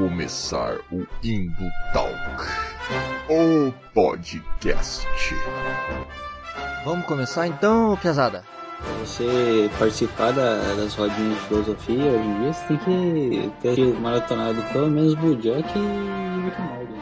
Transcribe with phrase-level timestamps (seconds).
[0.00, 2.14] começar o Indo Talk,
[3.28, 5.06] o podcast.
[6.86, 8.42] Vamos começar então, pesada?
[8.78, 14.00] Pra você participar da, das rodinhas de filosofia hoje em dia, você tem que ter
[14.00, 16.94] maratonado pelo menos Bojack e Rick Morty.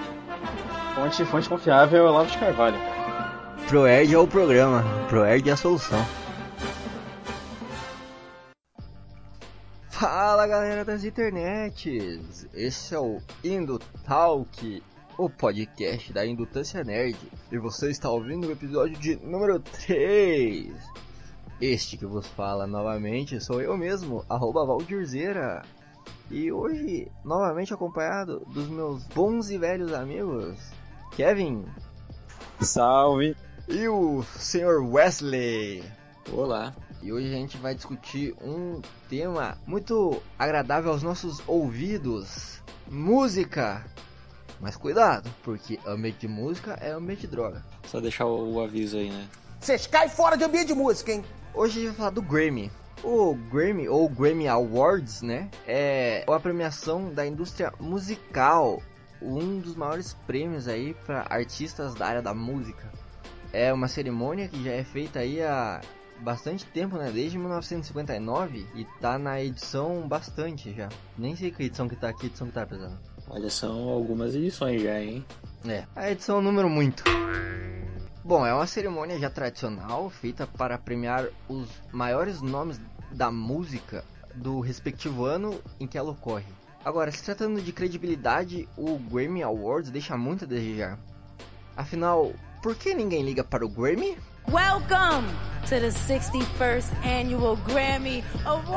[0.97, 2.79] Fonte, fonte confiável é Olavo de Carvalho.
[3.69, 6.05] ProErd é o programa, ProErd é a solução.
[9.99, 14.81] Fala galera das internets, esse é o Indo Talk,
[15.19, 17.19] o podcast da Indutância Nerd,
[17.51, 20.73] e você está ouvindo o episódio de número 3.
[21.61, 25.63] Este que vos fala novamente sou eu mesmo, arroba Valdirzeira,
[26.31, 30.61] e hoje novamente acompanhado dos meus bons e velhos amigos,
[31.17, 31.65] Kevin.
[32.61, 33.37] Salve!
[33.67, 34.79] E o Sr.
[34.81, 35.83] Wesley.
[36.33, 36.73] Olá!
[37.01, 43.85] E hoje a gente vai discutir um tema muito agradável aos nossos ouvidos: música.
[44.61, 47.65] Mas cuidado, porque ambiente de música é ambiente de droga.
[47.85, 49.29] Só deixar o, o aviso aí, né?
[49.61, 51.25] Vocês caem fora de ambiente de música, hein?
[51.55, 52.71] Hoje a gente vai falar do Grammy.
[53.05, 55.49] O Grammy, ou Grammy Awards, né?
[55.67, 58.83] É a premiação da indústria musical.
[59.23, 62.91] Um dos maiores prêmios aí para artistas da área da música.
[63.53, 65.81] É uma cerimônia que já é feita aí há
[66.21, 67.11] bastante tempo, né?
[67.13, 70.89] Desde 1959 e tá na edição bastante já.
[71.17, 72.99] Nem sei que edição que tá aqui, edição que tá pesando.
[73.29, 75.25] Olha, são algumas edições já, hein?
[75.67, 77.05] É, a edição número muito.
[78.25, 84.61] Bom, é uma cerimônia já tradicional feita para premiar os maiores nomes da música do
[84.61, 86.47] respectivo ano em que ela ocorre.
[86.85, 90.99] Agora, se tratando de credibilidade, o Grammy Awards deixa muito a desejar.
[91.77, 92.33] Afinal,
[92.63, 94.17] por que ninguém liga para o Grammy?
[94.47, 95.29] Welcome
[95.67, 98.73] to the 61st Annual Grammy Award!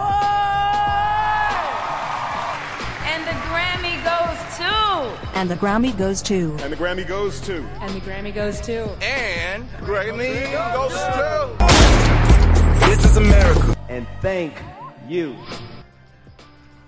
[3.06, 5.38] And the Grammy goes to.
[5.40, 6.58] And the Grammy goes to.
[6.62, 7.64] And the Grammy goes to.
[7.80, 8.84] And the Grammy goes to.
[9.02, 12.86] And Grammy goes to.
[12.88, 13.78] This is America.
[13.88, 14.54] And thank
[15.08, 15.38] you.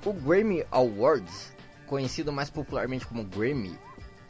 [0.05, 1.53] O Grammy Awards,
[1.87, 3.77] conhecido mais popularmente como Grammy,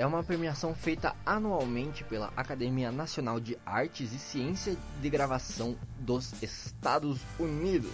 [0.03, 6.33] é uma premiação feita anualmente pela Academia Nacional de Artes e Ciência de Gravação dos
[6.43, 7.93] Estados Unidos,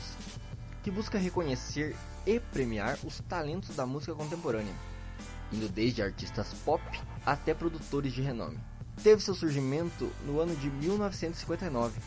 [0.82, 4.74] que busca reconhecer e premiar os talentos da música contemporânea,
[5.54, 6.82] indo desde artistas pop
[7.24, 8.58] até produtores de renome.
[9.04, 12.02] Teve seu surgimento no ano de 1959,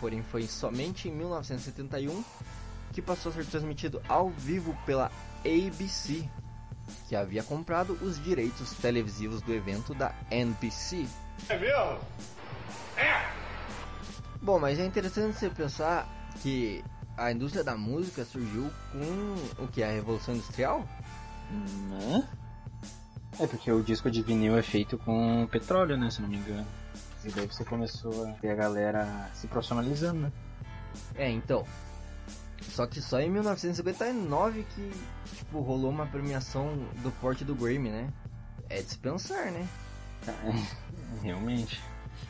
[0.00, 2.24] porém foi somente em 1971
[2.92, 5.12] que passou a ser transmitido ao vivo pela
[5.44, 6.28] ABC,
[7.08, 11.06] que havia comprado os direitos televisivos do evento da NBC.
[11.48, 11.98] É mesmo?
[14.40, 16.08] Bom, mas é interessante você pensar
[16.40, 16.84] que
[17.16, 19.82] a indústria da música surgiu com o que?
[19.82, 20.86] A Revolução Industrial?
[21.50, 22.28] Né?
[23.40, 26.10] É porque o disco de vinil é feito com petróleo, né?
[26.10, 26.66] Se não me engano.
[27.24, 30.32] E daí você começou a ver a galera se profissionalizando, né?
[31.14, 31.64] É, então.
[32.62, 34.92] Só que só em 1959 que
[35.36, 38.12] tipo, rolou uma premiação do porte do Grammy, né?
[38.68, 39.68] É dispensar, né?
[41.22, 41.80] Realmente.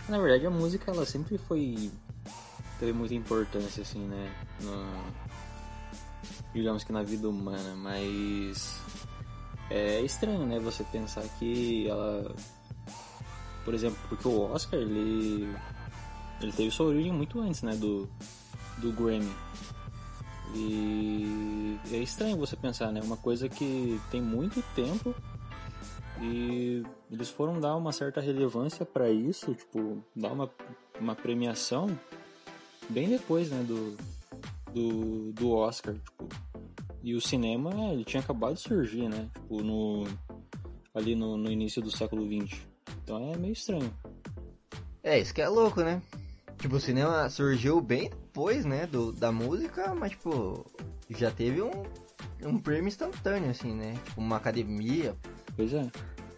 [0.08, 1.90] Na verdade, a música ela sempre foi.
[2.78, 4.32] teve muita importância, assim, né?
[4.60, 4.86] No,
[6.54, 8.80] digamos que na vida humana, mas.
[9.70, 10.58] É estranho, né?
[10.60, 12.34] Você pensar que ela.
[13.64, 15.54] Por exemplo, porque o Oscar, ele.
[16.40, 17.74] Ele teve sua origem muito antes, né?
[17.74, 18.08] Do,
[18.78, 19.34] do Grammy.
[20.54, 23.00] E é estranho você pensar, né?
[23.02, 25.14] Uma coisa que tem muito tempo
[26.20, 30.50] e eles foram dar uma certa relevância para isso, tipo, dar uma,
[31.00, 31.88] uma premiação
[32.88, 33.96] bem depois, né, do,
[34.72, 36.28] do, do Oscar, tipo.
[37.00, 39.30] E o cinema, ele tinha acabado de surgir, né?
[39.32, 40.04] Tipo, no,
[40.92, 42.60] ali no, no início do século XX.
[43.04, 43.94] Então é meio estranho.
[45.02, 46.02] É, isso que é louco, né?
[46.58, 50.64] Tipo, o cinema surgiu bem depois, né, do, da música, mas, tipo,
[51.10, 51.82] já teve um,
[52.44, 53.94] um prêmio instantâneo, assim, né?
[54.04, 55.16] Tipo, uma academia.
[55.56, 55.84] Pois é.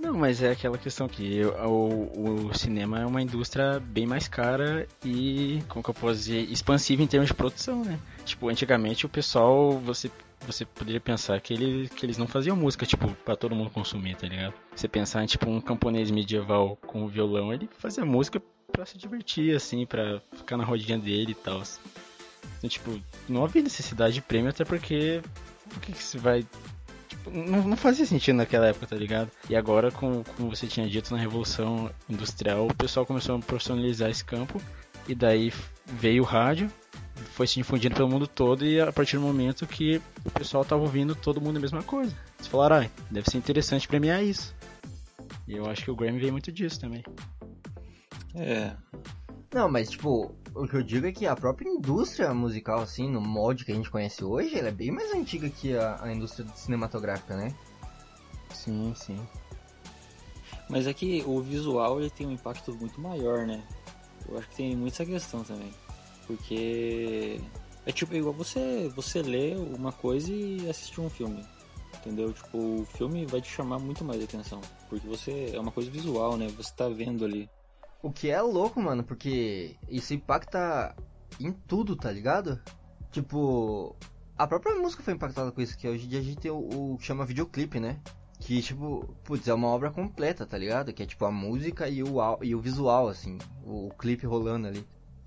[0.00, 4.88] Não, mas é aquela questão que o, o cinema é uma indústria bem mais cara
[5.04, 8.00] e, como que eu posso dizer, expansiva em termos de produção, né?
[8.24, 10.10] Tipo, antigamente o pessoal, você
[10.46, 14.16] você poderia pensar que, ele, que eles não faziam música, tipo, para todo mundo consumir,
[14.16, 14.54] tá ligado?
[14.74, 18.40] Você pensar em, tipo, um camponês medieval com violão, ele fazia música
[18.70, 21.62] pra se divertir, assim, pra ficar na rodinha dele e tal.
[22.58, 25.22] Então, tipo, não havia necessidade de prêmio, até porque.
[25.68, 26.46] Por que, que você vai.
[27.08, 29.30] Tipo, não, não fazia sentido naquela época, tá ligado?
[29.48, 34.10] E agora, com, como você tinha dito, na Revolução Industrial, o pessoal começou a profissionalizar
[34.10, 34.60] esse campo.
[35.08, 35.52] E daí
[35.86, 36.70] veio o rádio,
[37.32, 40.82] foi se difundindo pelo mundo todo e a partir do momento que o pessoal tava
[40.82, 42.14] ouvindo todo mundo a mesma coisa.
[42.38, 44.54] Eles falaram, ah, deve ser interessante premiar isso.
[45.48, 47.02] E eu acho que o Grammy veio muito disso também.
[48.34, 48.76] É,
[49.52, 53.20] Não, mas tipo, o que eu digo é que a própria indústria musical, assim, no
[53.20, 56.46] molde que a gente conhece hoje, ela é bem mais antiga que a, a indústria
[56.54, 57.54] cinematográfica, né?
[58.52, 59.18] Sim, sim.
[60.68, 63.62] mas é que o visual ele tem um impacto muito maior, né?
[64.28, 65.72] Eu acho que tem muito essa questão também.
[66.26, 67.40] Porque
[67.84, 71.44] é tipo igual você, você lê uma coisa e assistir um filme.
[71.96, 72.32] Entendeu?
[72.32, 74.60] Tipo, o filme vai te chamar muito mais atenção.
[74.88, 75.50] Porque você.
[75.52, 76.46] É uma coisa visual, né?
[76.56, 77.50] Você tá vendo ali.
[78.02, 80.94] O que é louco, mano, porque isso impacta
[81.38, 82.58] em tudo, tá ligado?
[83.10, 83.94] Tipo,
[84.38, 86.96] a própria música foi impactada com isso, que hoje em dia a gente tem o,
[86.98, 87.98] que chama videoclipe, né?
[88.38, 90.94] Que, tipo, putz, é uma obra completa, tá ligado?
[90.94, 94.66] Que é tipo a música e o, e o visual, assim, o, o clipe rolando
[94.66, 94.86] ali.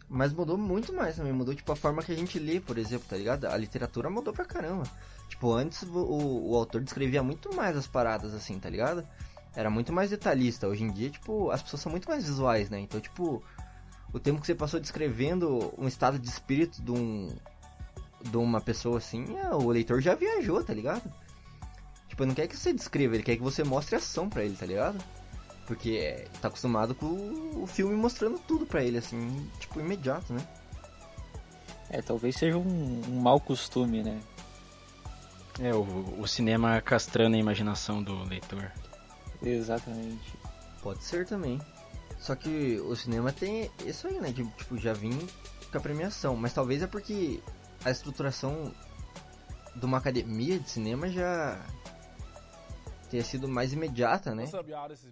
[0.10, 3.08] Mas mudou muito mais também, mudou tipo a forma que a gente lê, por exemplo,
[3.08, 3.46] tá ligado?
[3.46, 4.84] A literatura mudou pra caramba.
[5.30, 9.08] Tipo, antes o, o autor descrevia muito mais as paradas, assim, tá ligado?
[9.56, 10.68] Era muito mais detalhista.
[10.68, 12.80] Hoje em dia, tipo, as pessoas são muito mais visuais, né?
[12.80, 13.44] Então, tipo,
[14.12, 17.30] o tempo que você passou descrevendo um estado de espírito de um
[18.24, 21.04] de uma pessoa assim, é, o leitor já viajou, tá ligado?
[22.08, 24.66] Tipo, não quer que você descreva, ele quer que você mostre ação pra ele, tá
[24.66, 25.04] ligado?
[25.68, 27.08] Porque é, tá acostumado com
[27.62, 30.48] o filme mostrando tudo pra ele, assim, tipo, imediato, né?
[31.90, 34.20] É, talvez seja um, um mau costume, né?
[35.60, 35.82] É, o,
[36.20, 38.72] o cinema castrando a imaginação do leitor.
[39.44, 40.34] Exatamente.
[40.82, 41.60] Pode ser também.
[42.20, 44.32] Só que o cinema tem isso aí, né?
[44.32, 45.18] De, tipo, já vim
[45.72, 46.36] com a premiação.
[46.36, 47.42] Mas talvez é porque
[47.84, 48.74] a estruturação
[49.76, 51.60] de uma academia de cinema já
[53.10, 54.46] tenha sido mais imediata, né?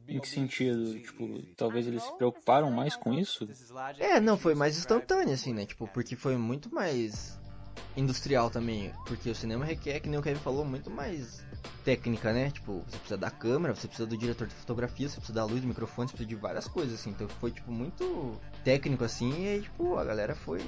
[0.07, 0.99] Em que sentido?
[0.99, 3.47] Tipo, talvez eles se preocuparam mais com isso?
[3.99, 5.65] É, não, foi mais instantâneo, assim, né?
[5.65, 7.39] Tipo, porque foi muito mais
[7.95, 8.93] industrial também.
[9.05, 11.45] Porque o cinema requer, que nem o Kevin falou, muito mais
[11.83, 12.51] técnica, né?
[12.51, 15.61] Tipo, você precisa da câmera, você precisa do diretor de fotografia, você precisa da luz,
[15.61, 17.11] do microfone, você precisa de várias coisas, assim.
[17.11, 20.61] Então foi, tipo, muito técnico, assim, e aí, tipo, a galera foi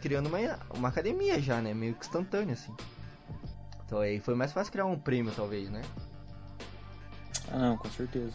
[0.00, 0.38] criando uma,
[0.74, 1.74] uma academia já, né?
[1.74, 2.74] Meio que instantâneo, assim.
[3.84, 5.82] Então aí foi mais fácil criar um prêmio, talvez, né?
[7.50, 8.34] Ah, não, com certeza.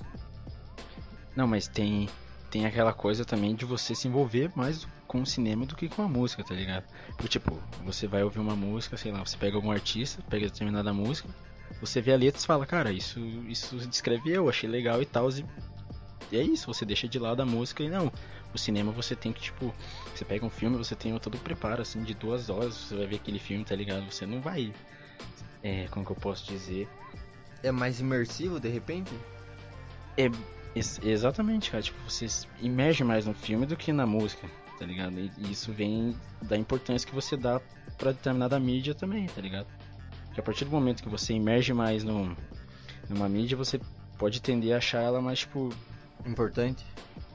[1.35, 2.09] Não, mas tem
[2.53, 6.03] tem aquela coisa também de você se envolver mais com o cinema do que com
[6.03, 6.83] a música, tá ligado?
[7.17, 10.93] Porque, tipo, você vai ouvir uma música, sei lá, você pega algum artista, pega determinada
[10.93, 11.27] música,
[11.79, 15.29] você vê a letra e fala, cara, isso, isso descreve eu, achei legal e tal,
[16.31, 18.11] e é isso, você deixa de lado a música e não.
[18.53, 19.73] O cinema você tem que, tipo,
[20.15, 23.07] você pega um filme, você tem todo o preparo, assim, de duas horas, você vai
[23.07, 24.11] ver aquele filme, tá ligado?
[24.11, 24.73] Você não vai.
[25.61, 26.87] É, como que eu posso dizer?
[27.61, 29.11] É mais imersivo, de repente?
[30.17, 30.29] É,
[30.75, 31.81] ex- exatamente, cara.
[31.83, 32.27] Tipo, você
[32.59, 35.19] imerge mais no filme do que na música, tá ligado?
[35.19, 37.59] E e isso vem da importância que você dá
[37.97, 39.67] pra determinada mídia também, tá ligado?
[40.33, 42.35] Porque a partir do momento que você imerge mais no,
[43.07, 43.79] numa mídia, você
[44.17, 45.69] pode tender a achar ela mais, tipo,
[46.25, 46.83] Importante.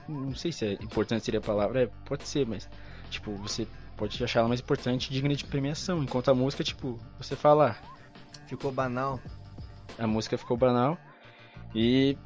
[0.08, 2.68] não sei se é importante seria a palavra, é, pode ser, mas
[3.08, 6.98] tipo, você pode achar ela mais importante e digna de premiação, enquanto a música, tipo,
[7.20, 7.88] você fala, ah,
[8.48, 9.20] Ficou banal.
[9.96, 10.98] a música ficou banal
[11.72, 12.18] e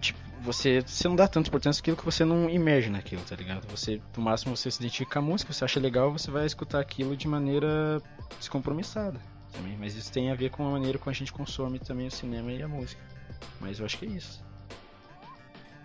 [0.00, 3.68] tipo, você, você não dá tanta importância àquilo que você não imerge naquilo, tá ligado?
[3.68, 6.80] Você, no máximo, você se identifica com a música, você acha legal, você vai escutar
[6.80, 8.02] aquilo de maneira
[8.40, 12.06] descompromissada também, mas isso tem a ver com a maneira como a gente consome também
[12.06, 13.00] o cinema e a música.
[13.60, 14.44] Mas eu acho que é isso.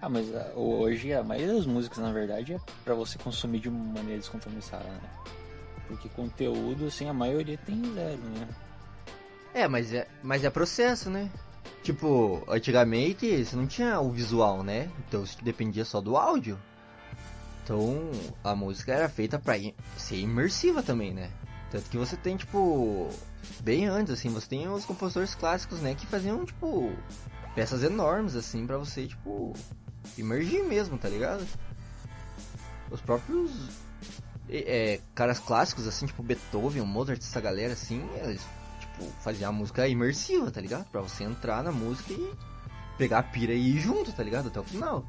[0.01, 3.70] Ah, mas ah, hoje a maioria das músicas, na verdade, é pra você consumir de
[3.70, 5.10] uma maneira descompromissada, né?
[5.88, 8.48] Porque conteúdo, assim, a maioria tem zero, né?
[9.53, 11.30] É, mas é, mas é processo, né?
[11.84, 14.89] Tipo, antigamente você não tinha o visual, né?
[15.08, 16.58] Então isso dependia só do áudio.
[17.63, 18.10] Então
[18.44, 19.56] a música era feita pra
[19.98, 21.30] ser imersiva também, né?
[21.70, 23.10] Tanto que você tem, tipo,
[23.62, 25.95] bem antes, assim, você tem os compositores clássicos, né?
[25.95, 26.91] Que faziam, tipo,
[27.55, 29.53] peças enormes, assim, pra você, tipo,
[30.17, 31.45] imergir mesmo, tá ligado?
[32.89, 33.51] Os próprios
[34.50, 38.41] é, caras clássicos, assim, tipo Beethoven, Mozart, essa galera, assim, eles
[38.79, 40.86] tipo, faziam a música imersiva, tá ligado?
[40.89, 42.33] Pra você entrar na música e
[42.98, 44.48] pegar a pira e ir junto, tá ligado?
[44.48, 45.05] Até o final.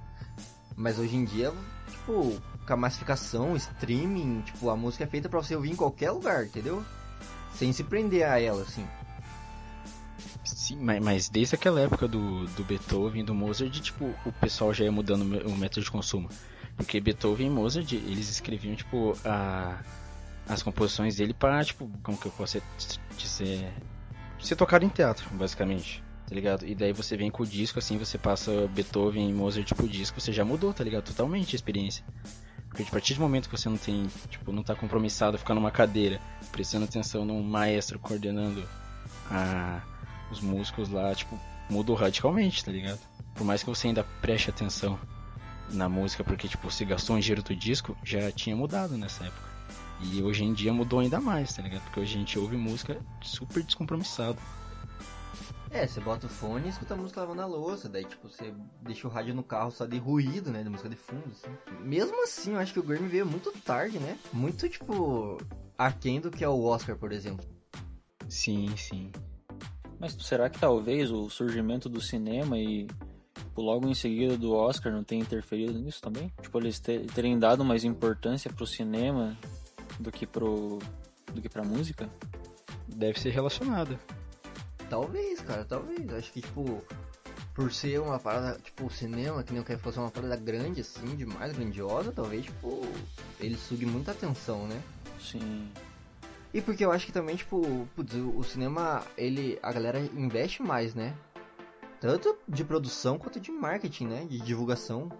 [0.77, 1.53] Mas hoje em dia,
[1.91, 6.11] tipo, com a massificação, streaming, tipo, a música é feita pra você ouvir em qualquer
[6.13, 6.85] lugar, entendeu?
[7.55, 8.87] Sem se prender a ela, assim.
[10.45, 14.73] Sim, mas, mas desde aquela época do, do Beethoven e do Mozart, tipo, o pessoal
[14.73, 16.29] já ia mudando o método de consumo.
[16.77, 19.81] Porque Beethoven e Mozart, eles escreviam, tipo, a,
[20.49, 22.63] as composições dele para, tipo, como que eu posso
[23.17, 23.73] dizer...
[24.41, 26.67] Ser tocado em teatro, basicamente, tá ligado?
[26.67, 30.21] E daí você vem com o disco, assim, você passa Beethoven e Mozart pro disco,
[30.21, 31.05] você já mudou, tá ligado?
[31.05, 32.05] Totalmente a experiência.
[32.73, 35.39] Porque tipo, a partir do momento que você não tem, tipo, não tá compromissado a
[35.39, 36.19] ficar numa cadeira,
[36.51, 38.67] prestando atenção num maestro coordenando
[39.31, 39.83] a,
[40.31, 41.39] os músicos lá, tipo,
[41.69, 43.01] mudou radicalmente, tá ligado?
[43.35, 44.99] Por mais que você ainda preste atenção
[45.69, 49.53] na música, porque tipo, você gastou um dinheiro do disco, já tinha mudado nessa época.
[50.01, 51.83] E hoje em dia mudou ainda mais, tá ligado?
[51.83, 54.39] Porque hoje a gente ouve música super descompromissado.
[55.73, 58.53] É, você bota o fone e escuta a música lavando a louça, daí tipo, você
[58.83, 61.51] deixa o rádio no carro só de ruído, né, de música de fundo, assim.
[61.83, 64.19] Mesmo assim, eu acho que o Grammy veio muito tarde, né?
[64.33, 65.39] Muito, tipo,
[65.79, 67.45] aquém do que é o Oscar, por exemplo.
[68.29, 69.11] Sim, sim.
[69.99, 72.87] Mas será que talvez o surgimento do cinema e
[73.35, 76.31] tipo, logo em seguida do Oscar não tenha interferido nisso também?
[76.43, 79.37] Tipo, eles ter- terem dado mais importância pro cinema
[79.99, 80.79] do que pro
[81.33, 82.11] do que pra música?
[82.87, 83.99] Deve ser relacionado.
[84.93, 86.07] Talvez, cara, talvez.
[86.07, 86.85] Eu acho que, tipo,
[87.55, 90.83] por ser uma parada, tipo, o cinema, que nem eu quero fosse uma parada grande,
[90.83, 92.83] assim, demais, grandiosa, talvez, tipo,
[93.41, 94.83] ele sugue muita atenção, né?
[95.19, 95.67] Sim.
[96.53, 100.63] E porque eu acho que também, tipo, putz, o o cinema, ele, a galera investe
[100.63, 101.17] mais, né?
[101.99, 104.27] Tanto de produção quanto de marketing, né?
[104.29, 105.11] De divulgação.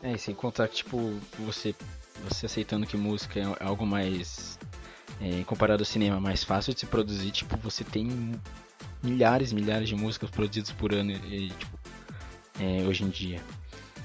[0.00, 0.96] É, e sem contar que, tipo,
[1.40, 1.74] você,
[2.22, 4.60] você aceitando que música é algo mais.
[5.22, 8.32] É, comparado ao cinema, mais fácil de se produzir, tipo, você tem
[9.02, 11.78] milhares e milhares de músicas produzidas por ano, e, tipo,
[12.58, 13.40] é, hoje em dia.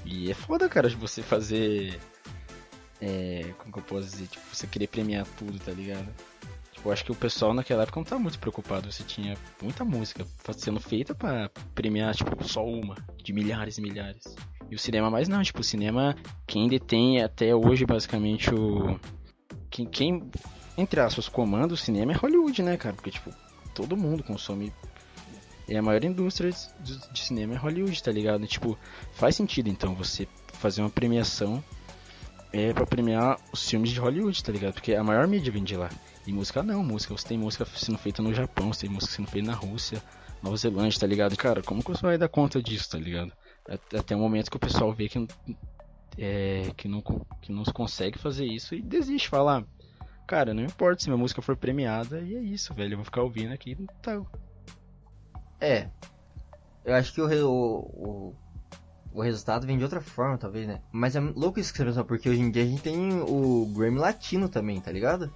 [0.05, 2.00] E é foda, cara, de você fazer.
[3.01, 4.27] É, como que eu posso dizer?
[4.27, 6.07] Tipo, você querer premiar tudo, tá ligado?
[6.71, 8.91] Tipo, eu acho que o pessoal naquela época não tá muito preocupado.
[8.91, 14.36] Você tinha muita música sendo feita pra premiar, tipo, só uma, de milhares e milhares.
[14.69, 19.00] E o cinema mais não, tipo, o cinema, quem detém até hoje basicamente o.
[19.69, 20.31] Quem, quem
[20.77, 22.96] entre aspas, comanda o cinema é Hollywood, né, cara?
[22.96, 23.34] Porque, tipo,
[23.74, 24.72] todo mundo consome.
[25.67, 28.43] E a maior indústria de, cinema é Hollywood, tá ligado?
[28.43, 28.77] E, tipo,
[29.13, 31.63] faz sentido então você fazer uma premiação
[32.53, 34.74] é pra premiar os filmes de Hollywood, tá ligado?
[34.75, 35.89] Porque a maior mídia vem de lá.
[36.25, 39.27] E música não, música, você tem música sendo feita no Japão, você tem música sendo
[39.27, 40.01] feita na Rússia,
[40.41, 41.36] Nova Zelândia, tá ligado?
[41.36, 43.31] Cara, como que você vai dar conta disso, tá ligado?
[43.67, 45.27] Até o momento que o pessoal vê que,
[46.17, 47.01] é, que, não,
[47.41, 49.63] que não consegue fazer isso e desiste, fala, "Ah,
[50.27, 53.24] cara, não importa se minha música for premiada, e é isso, velho, eu vou ficar
[53.24, 54.22] ouvindo aqui e tá.
[55.60, 55.88] É.
[56.84, 58.36] Eu acho que o, o, o,
[59.13, 60.81] o resultado vem de outra forma, talvez, né?
[60.91, 63.65] Mas é louco isso que você pensou, porque hoje em dia a gente tem o
[63.75, 65.34] Grammy Latino também, tá ligado?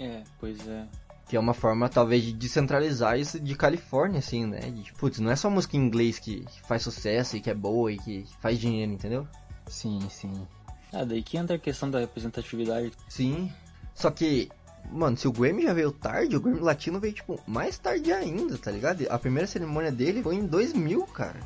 [0.00, 0.86] É, pois é.
[1.28, 4.60] Que é uma forma, talvez, de descentralizar isso de Califórnia, assim, né?
[4.60, 7.54] De, tipo, putz, não é só música em inglês que faz sucesso e que é
[7.54, 9.28] boa e que faz dinheiro, entendeu?
[9.66, 10.46] Sim, sim.
[10.92, 12.92] Ah, daí que entra a questão da representatividade.
[13.08, 13.52] Sim.
[13.98, 14.48] Só que,
[14.92, 18.56] mano, se o Grammy já veio tarde, o Grammy Latino veio, tipo, mais tarde ainda,
[18.56, 19.04] tá ligado?
[19.10, 21.40] A primeira cerimônia dele foi em 2000, cara.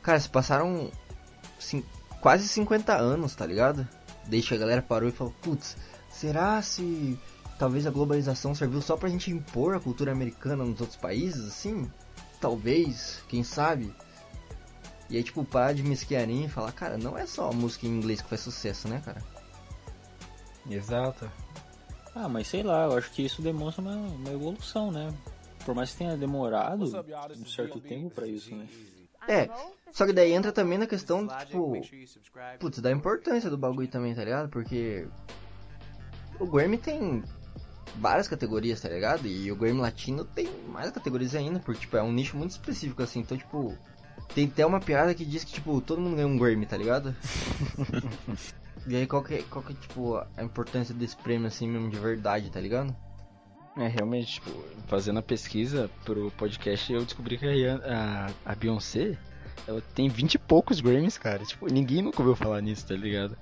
[0.00, 0.92] Cara, se passaram
[1.58, 1.84] cin-
[2.20, 3.86] quase 50 anos, tá ligado?
[4.30, 5.76] Que a galera parou e falou, putz,
[6.08, 7.18] será se
[7.58, 11.90] talvez a globalização serviu só pra gente impor a cultura americana nos outros países, assim?
[12.40, 13.92] Talvez, quem sabe?
[15.10, 17.90] E aí, tipo, parar de mesquiarinha e falar, cara, não é só a música em
[17.90, 19.20] inglês que faz sucesso, né, cara?
[20.70, 21.30] Exato.
[22.14, 25.12] Ah, mas sei lá, eu acho que isso demonstra uma, uma evolução, né?
[25.64, 28.66] Por mais que tenha demorado um certo tempo pra isso, né?
[29.28, 29.50] É,
[29.92, 31.80] só que daí entra também na questão, tipo,
[32.58, 34.48] putz, da importância do bagulho também, tá ligado?
[34.48, 35.06] Porque
[36.38, 37.22] o Grammy tem
[37.96, 39.26] várias categorias, tá ligado?
[39.26, 43.02] E o Grammy Latino tem mais categorias ainda, porque, tipo, é um nicho muito específico,
[43.02, 43.20] assim.
[43.20, 43.76] Então, tipo,
[44.34, 47.14] tem até uma piada que diz que, tipo, todo mundo ganha um Grammy, tá ligado?
[48.88, 52.50] e aí, qual que, qual que tipo, a importância desse prêmio, assim, mesmo, de verdade,
[52.50, 52.94] tá ligado?
[53.76, 54.50] É, realmente, tipo,
[54.86, 59.16] fazendo a pesquisa pro podcast, eu descobri que a, a, a Beyoncé,
[59.66, 61.44] ela tem 20 e poucos Grammys, cara.
[61.44, 63.36] Tipo, ninguém nunca ouviu falar nisso, tá ligado?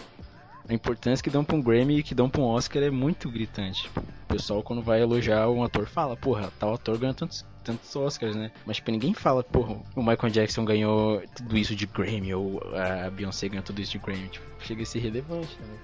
[0.68, 3.30] A importância que dão pra um Grammy e que dão pra um Oscar é muito
[3.30, 3.84] gritante.
[3.84, 7.94] Tipo, o pessoal, quando vai elogiar um ator, fala, porra, tal ator ganhou tantos, tantos
[7.94, 8.50] Oscars, né?
[8.66, 13.08] Mas, tipo, ninguém fala, porra, o Michael Jackson ganhou tudo isso de Grammy, ou a
[13.10, 14.28] Beyoncé ganhou tudo isso de Grammy.
[14.28, 15.78] Tipo, chega a ser relevante, né?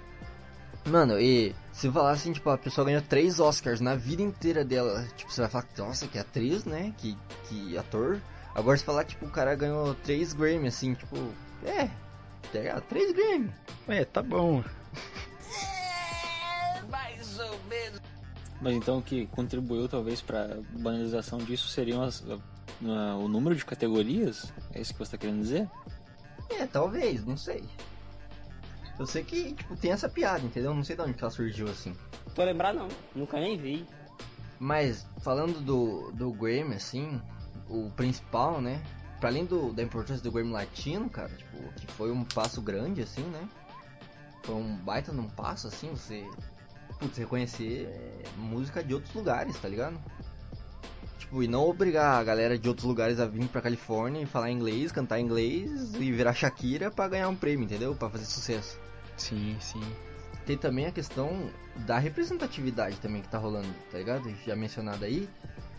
[0.85, 5.07] Mano, e se falar assim, tipo, a pessoa ganhou três Oscars na vida inteira dela,
[5.17, 6.93] tipo, você vai falar, nossa, que atriz, né?
[6.99, 7.17] Que,
[7.49, 8.21] que ator.
[8.53, 11.17] Agora se falar, tipo, o cara ganhou três Grammy, assim, tipo,
[11.65, 11.89] é,
[12.59, 12.83] ligado?
[12.83, 13.53] Três Grammy.
[13.89, 14.63] É, tá bom.
[18.61, 23.65] Mas então o que contribuiu talvez pra banalização disso seriam as- a- o número de
[23.65, 24.53] categorias?
[24.73, 25.69] É isso que você tá querendo dizer?
[26.51, 27.65] É, talvez, não sei.
[28.99, 30.73] Eu sei que, tipo, tem essa piada, entendeu?
[30.75, 31.97] Não sei de onde que ela surgiu, assim.
[32.35, 33.85] Tô lembrar não, nunca nem vi.
[34.61, 37.21] Mas, falando do, do Grammy, assim,
[37.69, 38.81] o principal, né?
[39.23, 43.03] Pra além do, da importância do Grammy Latino, cara, tipo, que foi um passo grande,
[43.03, 43.49] assim, né?
[44.43, 46.29] foi um baita num passo, assim, você,
[46.99, 47.89] putz, reconhecer
[48.37, 49.97] música de outros lugares, tá ligado?
[51.21, 54.51] Tipo, e não obrigar a galera de outros lugares a vir pra Califórnia e falar
[54.51, 57.95] inglês, cantar inglês e virar Shakira pra ganhar um prêmio, entendeu?
[57.95, 58.77] Pra fazer sucesso.
[59.17, 59.83] Sim, sim.
[60.45, 61.49] Tem também a questão
[61.87, 64.29] da representatividade também que tá rolando, tá ligado?
[64.45, 65.29] Já mencionado aí,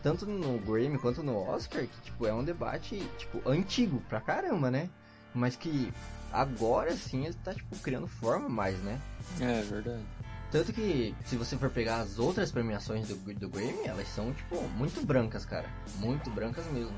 [0.04, 4.70] tanto no Grammy quanto no Oscar, que tipo, é um debate, tipo, antigo pra caramba,
[4.70, 4.90] né?
[5.34, 5.92] Mas que
[6.32, 9.00] agora sim ele tá, tipo, criando forma mais, né?
[9.40, 10.04] É, verdade.
[10.52, 14.62] Tanto que, se você for pegar as outras premiações do, do Grammy, elas são, tipo,
[14.78, 15.68] muito brancas, cara.
[15.96, 16.94] Muito brancas mesmo.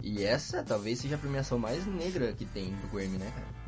[0.00, 3.58] E essa talvez seja a premiação mais negra que tem do Grammy, né, cara?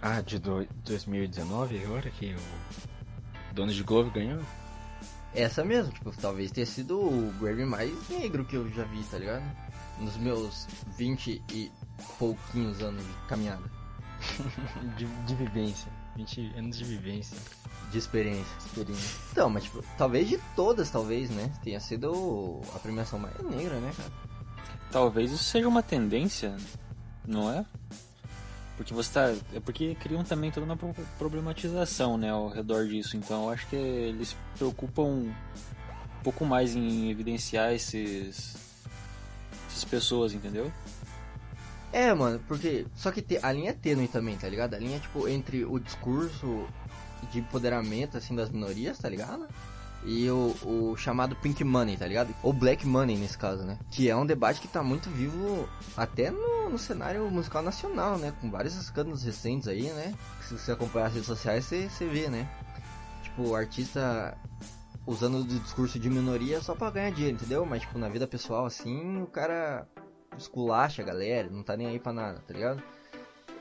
[0.00, 4.40] Ah, de do, 2019 agora que o dono de Globo ganhou?
[5.34, 9.18] Essa mesmo, tipo, talvez tenha sido o Grammy mais negro que eu já vi, tá
[9.18, 9.44] ligado?
[10.00, 10.66] Nos meus
[10.96, 11.70] 20 e
[12.18, 13.62] pouquinhos anos de caminhada.
[14.96, 15.92] de, de vivência.
[16.16, 17.38] 20 anos de vivência.
[17.90, 18.56] De experiência.
[18.58, 19.18] Experiência.
[19.30, 21.52] Então, mas tipo, talvez de todas, talvez, né?
[21.62, 24.10] Tenha sido a premiação mais negra, né, cara?
[24.90, 26.56] Talvez isso seja uma tendência,
[27.26, 27.64] não é?
[28.78, 29.34] Porque você tá.
[29.52, 33.16] É porque criam também toda uma pro- problematização, né, ao redor disso.
[33.16, 35.34] Então eu acho que eles preocupam um
[36.22, 38.56] pouco mais em evidenciar esses.
[39.68, 40.72] essas pessoas, entendeu?
[41.92, 42.86] É, mano, porque.
[42.94, 44.74] Só que a linha é tênue também, tá ligado?
[44.74, 46.64] A linha, tipo, entre o discurso
[47.32, 49.46] de empoderamento, assim, das minorias, tá ligado?
[50.04, 52.34] E o, o chamado Pink Money, tá ligado?
[52.42, 53.78] Ou Black Money, nesse caso, né?
[53.90, 58.32] Que é um debate que tá muito vivo até no, no cenário musical nacional, né?
[58.40, 60.14] Com vários escândalos recentes aí, né?
[60.42, 62.48] Se você acompanhar as redes sociais, você, você vê, né?
[63.22, 64.38] Tipo, o artista
[65.06, 67.66] usando o discurso de minoria só pra ganhar dinheiro, entendeu?
[67.66, 69.88] Mas, tipo, na vida pessoal, assim, o cara
[70.36, 72.82] esculacha a galera, não tá nem aí pra nada, tá ligado?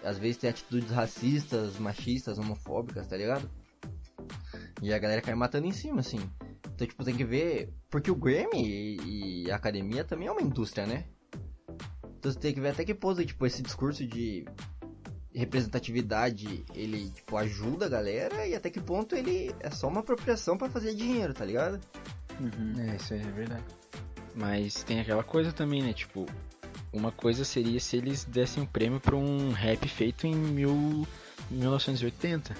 [0.03, 3.49] Às vezes tem atitudes racistas, machistas, homofóbicas, tá ligado?
[4.81, 6.19] E a galera cai matando em cima, assim.
[6.73, 7.73] Então, tipo, tem que ver.
[7.89, 11.05] Porque o Grammy e, e a academia também é uma indústria, né?
[12.19, 14.45] Então você tem que ver até que ponto, tipo, esse discurso de
[15.33, 20.57] representatividade ele, tipo, ajuda a galera e até que ponto ele é só uma apropriação
[20.57, 21.79] pra fazer dinheiro, tá ligado?
[22.79, 23.63] É, isso aí é verdade.
[24.35, 25.93] Mas tem aquela coisa também, né?
[25.93, 26.25] Tipo,
[26.91, 31.07] uma coisa seria se eles dessem um prêmio pra um rap feito em mil,
[31.49, 32.55] 1980.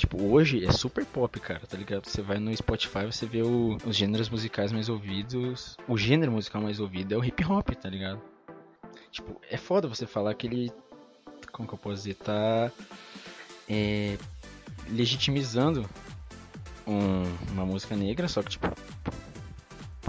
[0.00, 2.06] Tipo, hoje é super pop, cara, tá ligado?
[2.06, 5.76] Você vai no Spotify, você vê o- os gêneros musicais mais ouvidos.
[5.86, 8.18] O gênero musical mais ouvido é o hip hop, tá ligado?
[9.10, 10.72] Tipo, é foda você falar que ele.
[11.52, 12.14] Como que eu posso dizer?
[12.14, 12.72] Tá.
[13.68, 14.16] É,
[14.88, 15.86] legitimizando
[16.86, 18.68] um- uma música negra, só que, tipo,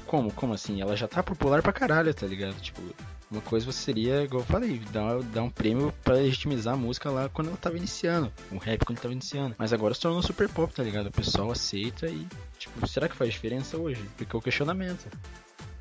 [0.06, 0.32] como?
[0.32, 0.82] Como assim?
[0.82, 2.56] Ela já tá popular pra caralho, tá ligado?
[2.62, 2.82] Tipo,
[3.32, 7.30] uma coisa seria, igual eu falei, dar, dar um prêmio pra legitimizar a música lá
[7.30, 8.32] quando ela tava iniciando.
[8.52, 9.56] O rap quando tava iniciando.
[9.58, 11.08] Mas agora se tornou super pop, tá ligado?
[11.08, 12.28] O pessoal aceita e,
[12.60, 14.04] tipo, será que faz diferença hoje?
[14.18, 15.10] Fica o questionamento.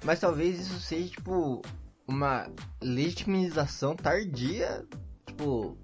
[0.05, 1.61] Mas talvez isso seja, tipo,
[2.07, 2.49] uma
[2.81, 4.87] legitimização tardia,
[5.27, 5.77] tipo,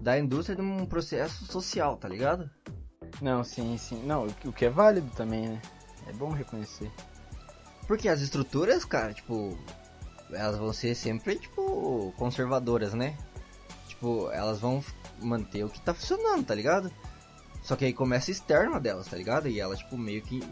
[0.00, 2.50] da indústria de um processo social, tá ligado?
[3.22, 4.02] Não, sim, sim.
[4.04, 5.62] Não, o que é válido também, né?
[6.08, 6.90] É bom reconhecer.
[7.86, 9.56] Porque as estruturas, cara, tipo,
[10.32, 13.16] elas vão ser sempre, tipo, conservadoras, né?
[13.88, 14.84] Tipo, elas vão
[15.20, 16.90] manter o que tá funcionando, tá ligado?
[17.62, 19.48] Só que aí começa externa delas, tá ligado?
[19.48, 20.42] E elas, tipo, meio que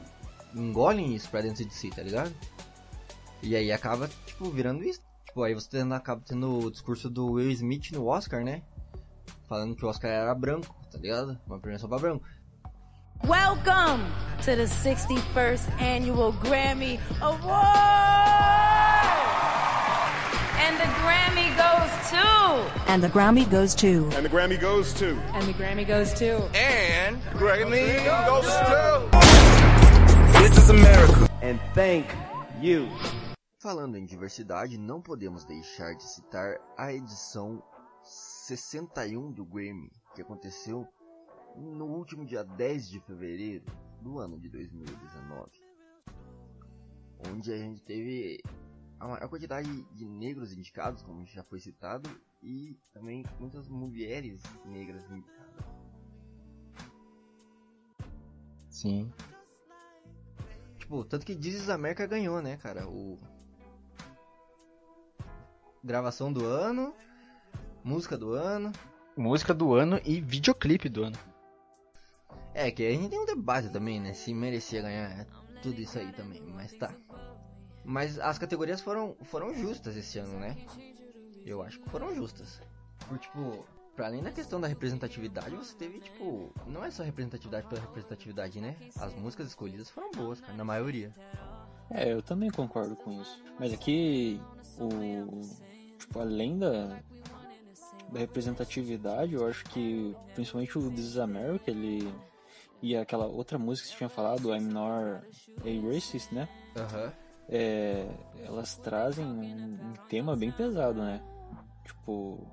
[0.54, 2.34] engolem isso pra dentro de si, tá ligado?
[3.42, 5.00] E aí acaba, tipo, virando isso.
[5.26, 8.62] Tipo, aí você tendo, acaba tendo o discurso do Will Smith no Oscar, né?
[9.48, 11.38] Falando que o Oscar era branco, tá ligado?
[11.46, 12.24] Uma premiação pra branco.
[13.24, 14.04] Welcome
[14.38, 18.65] to the 61st Annual Grammy Award!
[20.66, 22.90] And the Grammy goes to.
[22.90, 24.10] And the Grammy goes to.
[24.16, 25.16] And the Grammy goes to.
[25.32, 26.42] And the Grammy goes to.
[26.56, 29.08] And Grammy goes to.
[30.40, 31.30] This is America.
[31.40, 32.08] And thank
[32.60, 32.88] you.
[33.60, 37.62] Falando em diversidade, não podemos deixar de citar a edição
[38.02, 40.84] 61 do Grammy, que aconteceu
[41.56, 43.66] no último dia 10 de fevereiro
[44.00, 45.48] do ano de 2019.
[47.30, 48.42] Onde a gente teve
[48.98, 52.08] a maior quantidade de negros indicados, como já foi citado,
[52.42, 55.66] e também muitas mulheres negras indicadas.
[58.70, 59.12] Sim.
[60.78, 62.86] Tipo, tanto que Dizes América ganhou, né, cara?
[62.88, 63.18] O.
[65.82, 66.94] Gravação do ano,
[67.82, 68.72] música do ano.
[69.16, 71.18] Música do ano e videoclipe do ano.
[72.52, 74.12] É, que a gente tem um debate também, né?
[74.12, 75.26] Se merecia ganhar
[75.62, 76.94] tudo isso aí também, mas tá.
[77.86, 80.56] Mas as categorias foram, foram justas esse ano, né?
[81.44, 82.60] Eu acho que foram justas.
[83.08, 87.68] Por tipo, pra além da questão da representatividade, você teve, tipo, não é só representatividade
[87.68, 88.74] pela representatividade, né?
[88.98, 91.14] As músicas escolhidas foram boas, cara, na maioria.
[91.88, 93.40] É, eu também concordo com isso.
[93.56, 94.40] Mas aqui,
[94.80, 95.40] o.
[95.96, 97.00] Tipo, além da,
[98.08, 102.12] da representatividade, eu acho que principalmente o This is America, ele.
[102.82, 105.24] E aquela outra música que você tinha falado, I'm Not
[105.60, 106.48] a Racist, né?
[106.76, 107.12] Aham.
[107.48, 108.08] É,
[108.44, 111.22] elas trazem um, um tema bem pesado, né?
[111.84, 112.46] Tipo,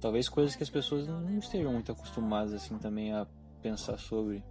[0.00, 3.26] talvez coisas que as pessoas não estejam muito acostumadas assim também a
[3.60, 4.42] pensar sobre.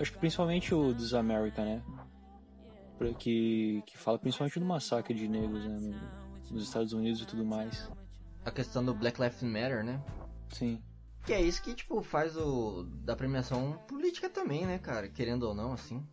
[0.00, 1.82] Acho que principalmente o This is America, né?
[3.18, 5.78] Que, que fala principalmente do massacre de negros né?
[5.80, 7.90] no- nos Estados Unidos e tudo mais.
[8.44, 10.02] A questão do Black Lives Matter, né?
[10.50, 10.82] Sim.
[11.24, 15.08] Que é isso que, tipo, faz o da premiação política também, né, cara?
[15.08, 16.06] Querendo ou não, assim.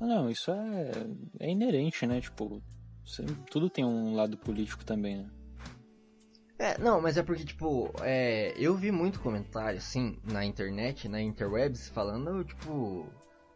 [0.00, 0.92] Não, isso é,
[1.40, 2.20] é inerente, né?
[2.20, 2.62] Tipo,
[3.04, 5.30] você- tudo tem um lado político também, né?
[6.58, 11.20] É, não, mas é porque, tipo, é, eu vi muito comentário, assim, na internet, na
[11.22, 13.06] interwebs, falando, tipo,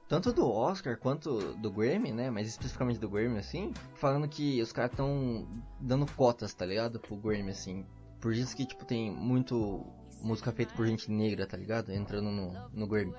[0.09, 4.71] tanto do Oscar quanto do Grammy, né, mas especificamente do Grammy, assim, falando que os
[4.73, 5.49] caras estão
[5.81, 7.85] dando cotas, tá ligado, pro Grammy, assim,
[8.21, 9.85] por isso que, tipo, tem muito
[10.23, 13.15] música feita por gente negra, tá ligado, entrando no, no Grammy.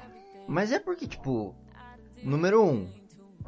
[0.48, 1.54] Mas é porque, tipo,
[2.24, 2.88] número um,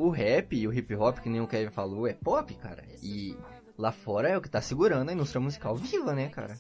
[0.04, 3.36] o rap e o hip hop, que nem o Kevin falou, é pop, cara, e...
[3.78, 6.58] Lá fora é o que tá segurando a indústria musical viva, né, cara?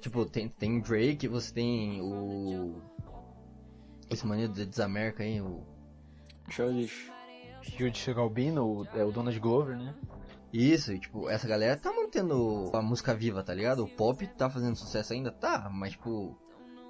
[0.00, 2.80] Tipo, tem, tem Drake, você tem o.
[4.08, 5.62] Esse maneiro de Desamérica aí, o.
[6.48, 7.10] Childish.
[7.76, 9.94] Jude Galbino, o- é o Donald Glover, né?
[10.52, 13.84] Isso, e tipo, essa galera tá mantendo a música viva, tá ligado?
[13.84, 16.36] O pop tá fazendo sucesso ainda, tá, mas tipo,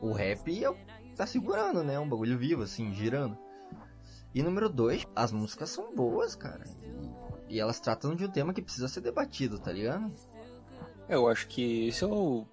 [0.00, 0.72] o rap é
[1.16, 1.98] tá segurando, né?
[1.98, 3.36] Um bagulho vivo, assim, girando.
[4.34, 6.64] E número dois, as músicas são boas, cara.
[7.48, 10.12] E, e elas tratam de um tema que precisa ser debatido, tá ligado?
[11.08, 12.46] É, Eu acho que esse é o.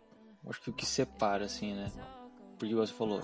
[0.50, 1.92] Acho que o que separa, assim, né?
[2.58, 3.22] Porque você falou,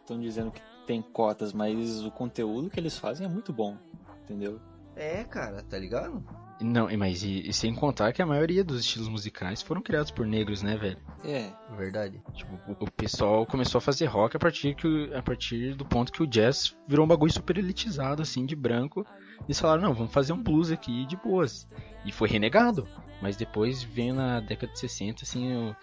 [0.00, 3.76] estão dizendo que tem cotas, mas o conteúdo que eles fazem é muito bom,
[4.22, 4.60] entendeu?
[4.94, 6.22] É, cara, tá ligado?
[6.60, 10.26] Não, mas e, e sem contar que a maioria dos estilos musicais foram criados por
[10.26, 10.98] negros, né, velho?
[11.24, 12.22] É, Verdade.
[12.34, 16.12] Tipo, o, o pessoal começou a fazer rock a partir, que, a partir do ponto
[16.12, 19.06] que o jazz virou um bagulho super elitizado, assim, de branco.
[19.40, 21.68] E eles falaram, não, vamos fazer um blues aqui de boas.
[22.04, 22.86] E foi renegado.
[23.22, 25.76] Mas depois veio na década de 60, assim, o,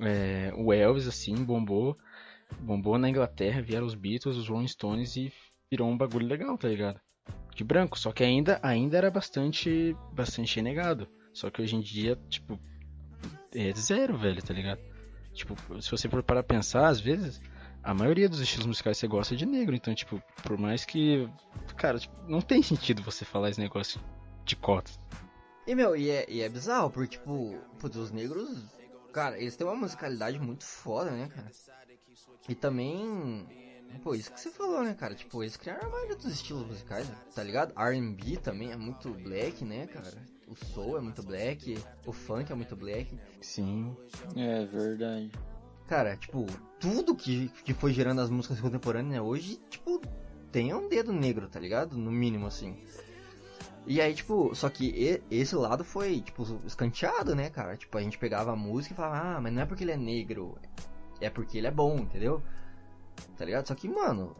[0.00, 1.96] é, o Elvis, assim, bombou.
[2.60, 5.32] Bombou na Inglaterra, vieram os Beatles, os Rolling Stones e
[5.70, 7.00] virou um bagulho legal, tá ligado?
[7.54, 7.98] De branco.
[7.98, 11.08] Só que ainda, ainda era bastante, bastante renegado.
[11.32, 12.58] Só que hoje em dia, tipo,
[13.54, 14.80] é zero, velho, tá ligado?
[15.32, 17.40] Tipo, se você for parar pra pensar, às vezes,
[17.82, 19.74] a maioria dos estilos musicais você gosta de negro.
[19.74, 21.28] Então, tipo, por mais que.
[21.76, 24.00] Cara, tipo, não tem sentido você falar esse negócio
[24.44, 24.98] de cotas.
[25.66, 28.48] E, meu, e é, e é bizarro, porque, tipo, putz, os negros,
[29.12, 31.50] cara, eles têm uma musicalidade muito foda, né, cara?
[32.48, 33.46] E também,
[34.02, 35.14] pô, isso que você falou, né, cara?
[35.14, 37.16] Tipo, eles criaram a maioria dos estilos musicais, né?
[37.34, 37.72] tá ligado?
[37.78, 40.12] R&B também é muito black, né, cara?
[40.48, 43.18] O soul é muito black, o funk é muito black.
[43.40, 43.96] Sim.
[44.36, 45.30] é verdade.
[45.86, 46.46] Cara, tipo,
[46.80, 50.00] tudo que, que foi gerando as músicas contemporâneas hoje, tipo,
[50.50, 51.96] tem um dedo negro, tá ligado?
[51.96, 52.76] No mínimo, assim.
[53.86, 57.76] E aí, tipo, só que esse lado foi, tipo, escanteado, né, cara?
[57.76, 59.96] Tipo, a gente pegava a música e falava, ah, mas não é porque ele é
[59.96, 60.56] negro,
[61.20, 62.42] é porque ele é bom, entendeu?
[63.36, 63.66] Tá ligado?
[63.68, 64.36] Só que, mano,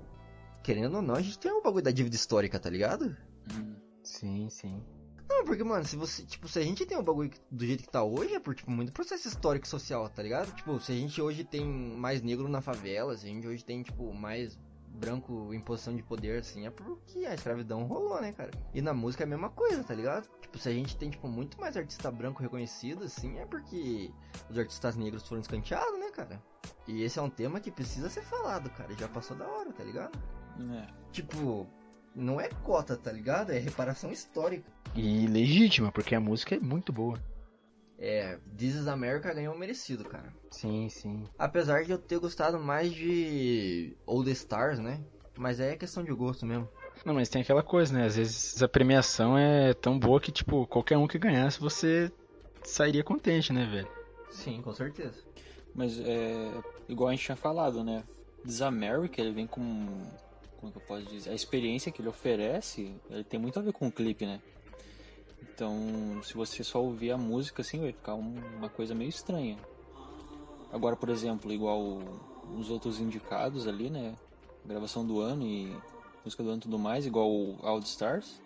[0.63, 3.17] querendo ou não, a gente tem um bagulho da dívida histórica, tá ligado?
[4.03, 4.83] Sim, sim.
[5.29, 7.91] Não, porque, mano, se você, tipo, se a gente tem um bagulho do jeito que
[7.91, 10.55] tá hoje, é por, tipo, muito processo histórico e social, tá ligado?
[10.55, 13.83] Tipo, se a gente hoje tem mais negro na favela, se a gente hoje tem,
[13.83, 14.59] tipo, mais
[14.95, 18.51] branco em posição de poder, assim, é porque a escravidão rolou, né, cara?
[18.73, 20.29] E na música é a mesma coisa, tá ligado?
[20.41, 24.11] Tipo, se a gente tem, tipo, muito mais artista branco reconhecido, assim, é porque
[24.49, 26.41] os artistas negros foram escanteados, né, cara?
[26.87, 29.83] E esse é um tema que precisa ser falado, cara, já passou da hora, tá
[29.83, 30.17] ligado?
[30.73, 30.87] É.
[31.13, 31.67] Tipo,
[32.15, 33.51] não é cota, tá ligado?
[33.51, 34.71] É reparação histórica.
[34.95, 37.19] E legítima, porque a música é muito boa.
[37.99, 40.33] É, This is America ganhou merecido, cara.
[40.51, 41.25] Sim, sim.
[41.39, 45.01] Apesar de eu ter gostado mais de All the Stars, né?
[45.37, 46.69] Mas é questão de gosto mesmo.
[47.05, 48.07] Não, mas tem aquela coisa, né?
[48.07, 52.11] Às vezes a premiação é tão boa que, tipo, qualquer um que ganhasse, você
[52.63, 53.89] sairia contente, né, velho?
[54.31, 55.23] Sim, com certeza.
[55.75, 56.53] Mas é.
[56.89, 58.05] Igual a gente tinha falado, né?
[58.45, 60.07] This America, ele vem com.
[60.59, 61.31] Como que eu posso dizer?
[61.31, 64.41] A experiência que ele oferece, ele tem muito a ver com o clipe, né?
[65.53, 69.59] Então, se você só ouvir a música assim, vai ficar um- uma coisa meio estranha.
[70.73, 72.01] Agora, por exemplo, igual
[72.59, 74.15] os outros indicados ali, né?
[74.65, 75.77] Gravação do ano e
[76.25, 78.41] música do ano e tudo mais, igual o All Stars,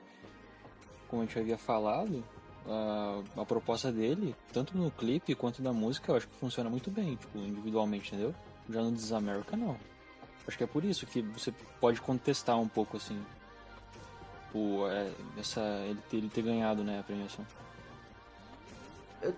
[1.06, 2.22] como a gente havia falado,
[2.66, 6.90] a, a proposta dele, tanto no clipe quanto na música, eu acho que funciona muito
[6.90, 8.34] bem, tipo, individualmente, entendeu?
[8.68, 9.78] Já no This is America, não.
[10.46, 13.18] Acho que é por isso que você pode contestar um pouco, assim,
[14.54, 17.44] o, é, essa, ele, ter, ele ter ganhado, né, a premiação.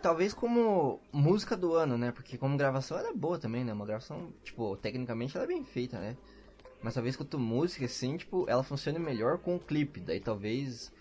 [0.03, 2.13] Talvez como música do ano, né?
[2.13, 3.73] Porque como gravação ela é boa também, né?
[3.73, 6.19] Uma gravação, tipo, tecnicamente ela é bem feita, né?
[6.83, 9.99] Mas talvez quanto música, assim, tipo, ela funcione melhor com o clipe.
[10.01, 10.93] Daí talvez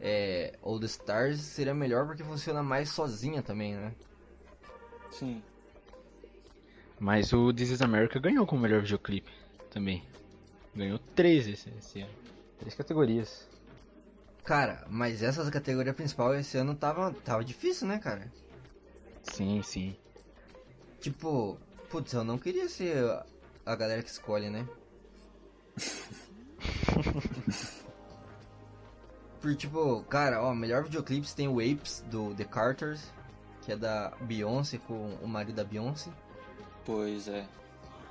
[0.00, 3.94] é, All the Stars seria melhor porque funciona mais sozinha também, né?
[5.10, 5.42] Sim.
[6.98, 9.30] Mas o This is America ganhou como melhor videoclipe
[9.70, 10.02] também.
[10.74, 12.12] Ganhou três esse, esse ano.
[12.58, 13.46] Três categorias.
[14.44, 18.32] Cara, mas essa categoria principal esse ano tava, tava difícil, né, cara?
[19.22, 19.94] Sim, sim.
[21.00, 21.58] Tipo,
[21.90, 23.26] putz, eu não queria ser a-
[23.66, 24.66] a galera que escolhe, né?
[29.40, 33.00] Por tipo, cara, ó, melhor videoclipe tem o Apes do The Carters,
[33.62, 36.10] que é da Beyoncé com o marido da Beyoncé,
[36.84, 37.46] Pois é.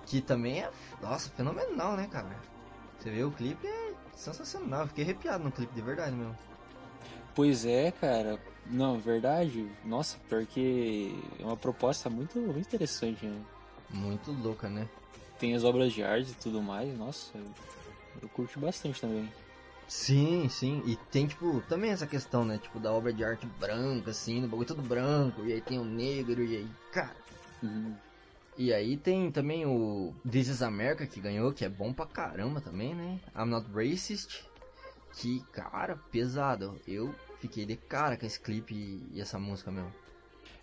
[0.06, 2.34] que também é, nossa, fenomenal, né, cara?
[2.98, 6.38] Você vê o clipe é sensacional, fiquei arrepiado no clipe de verdade mesmo.
[7.36, 8.40] Pois é, cara.
[8.66, 9.70] Não, verdade.
[9.86, 13.42] Nossa, porque é uma proposta muito, muito interessante, né?
[13.90, 14.90] Muito louca, né?
[15.40, 16.98] Tem as obras de arte e tudo mais.
[16.98, 17.46] Nossa, eu,
[18.24, 19.32] eu curto bastante também.
[19.88, 20.84] Sim, sim.
[20.86, 22.58] E tem, tipo, também essa questão, né?
[22.58, 25.86] Tipo, da obra de arte branca, assim, do bagulho todo branco, e aí tem o
[25.86, 27.16] negro, e aí, cara.
[27.64, 27.96] Uhum.
[28.58, 32.60] E aí tem também o This is America que ganhou, que é bom pra caramba
[32.60, 33.20] também, né?
[33.36, 34.44] I'm Not Racist,
[35.14, 36.82] que, cara, pesado.
[36.88, 38.74] Eu fiquei de cara com esse clipe
[39.14, 39.94] e, essa música mesmo.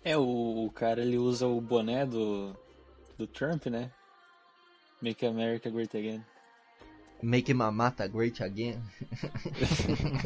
[0.03, 2.53] É, o, o cara ele usa o boné do,
[3.17, 3.89] do Trump, né?
[5.01, 6.23] Make America Great Again.
[7.23, 8.81] Make Mamata Great Again.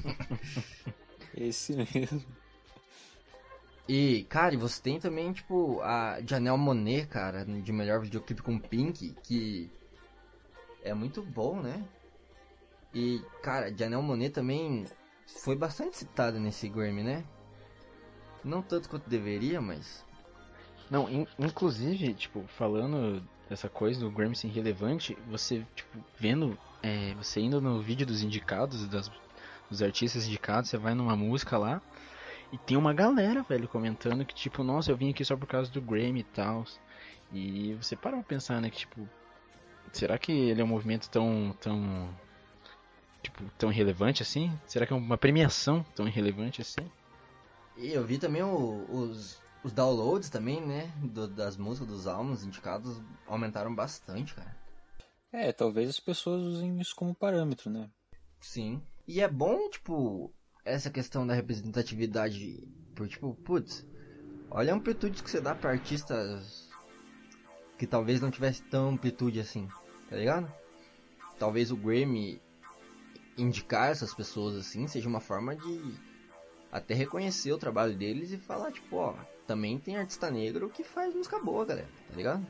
[1.38, 2.26] Esse mesmo.
[3.90, 9.16] E, cara, você tem também, tipo, a Janelle Monet, cara, de melhor videoclipe com Pink,
[9.24, 9.68] que
[10.84, 11.84] é muito bom, né?
[12.94, 14.86] E, cara, Janelle Monet também
[15.26, 17.26] foi bastante citada nesse Grammy, né?
[18.44, 20.06] Não tanto quanto deveria, mas...
[20.88, 27.16] Não, in- inclusive, tipo, falando dessa coisa do Grammy ser relevante, você, tipo, vendo, é,
[27.16, 29.10] você indo no vídeo dos indicados, das,
[29.68, 31.82] dos artistas indicados, você vai numa música lá,
[32.52, 35.72] e tem uma galera, velho, comentando que, tipo, nossa, eu vim aqui só por causa
[35.72, 36.66] do Grammy e tal.
[37.32, 39.08] E você para pra pensar, né, que, tipo,
[39.94, 42.10] será que ele é um movimento tão, tão,
[43.22, 44.52] tipo, tão irrelevante assim?
[44.68, 46.90] Será que é uma premiação tão irrelevante assim?
[47.78, 50.92] E eu vi também o- os, os downloads também, né?
[50.98, 54.58] do- das músicas, dos álbuns indicados aumentaram bastante, cara.
[55.32, 57.88] É, talvez as pessoas usem isso como parâmetro, né?
[58.42, 58.82] Sim.
[59.08, 60.34] E é bom, tipo,
[60.70, 62.64] essa questão da representatividade.
[62.96, 63.86] Por tipo, putz,
[64.50, 66.70] olha a amplitude que você dá pra artistas
[67.78, 69.68] que talvez não tivesse tão amplitude assim,
[70.10, 70.52] tá ligado?
[71.38, 72.42] Talvez o Grammy
[73.38, 75.96] indicar essas pessoas assim seja uma forma de
[76.70, 79.16] até reconhecer o trabalho deles e falar, tipo, ó,
[79.48, 82.46] também tem artista negro que faz música boa, galera, tá ligado?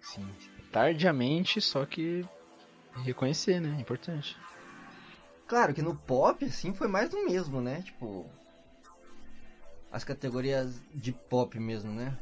[0.00, 0.28] Sim.
[0.72, 2.24] Tardiamente, só que
[3.04, 3.74] reconhecer, né?
[3.78, 4.36] É importante.
[5.46, 7.82] Claro que no pop, assim, foi mais do mesmo, né?
[7.82, 8.26] Tipo.
[9.90, 12.18] As categorias de pop mesmo, né?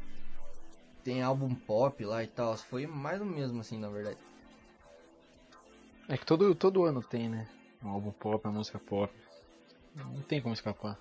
[1.03, 2.55] Tem álbum pop lá e tal.
[2.57, 4.17] Foi mais do mesmo, assim, na verdade.
[6.07, 7.47] É que todo, todo ano tem, né?
[7.83, 9.13] Um álbum pop, uma música pop.
[9.95, 10.99] Não tem como escapar.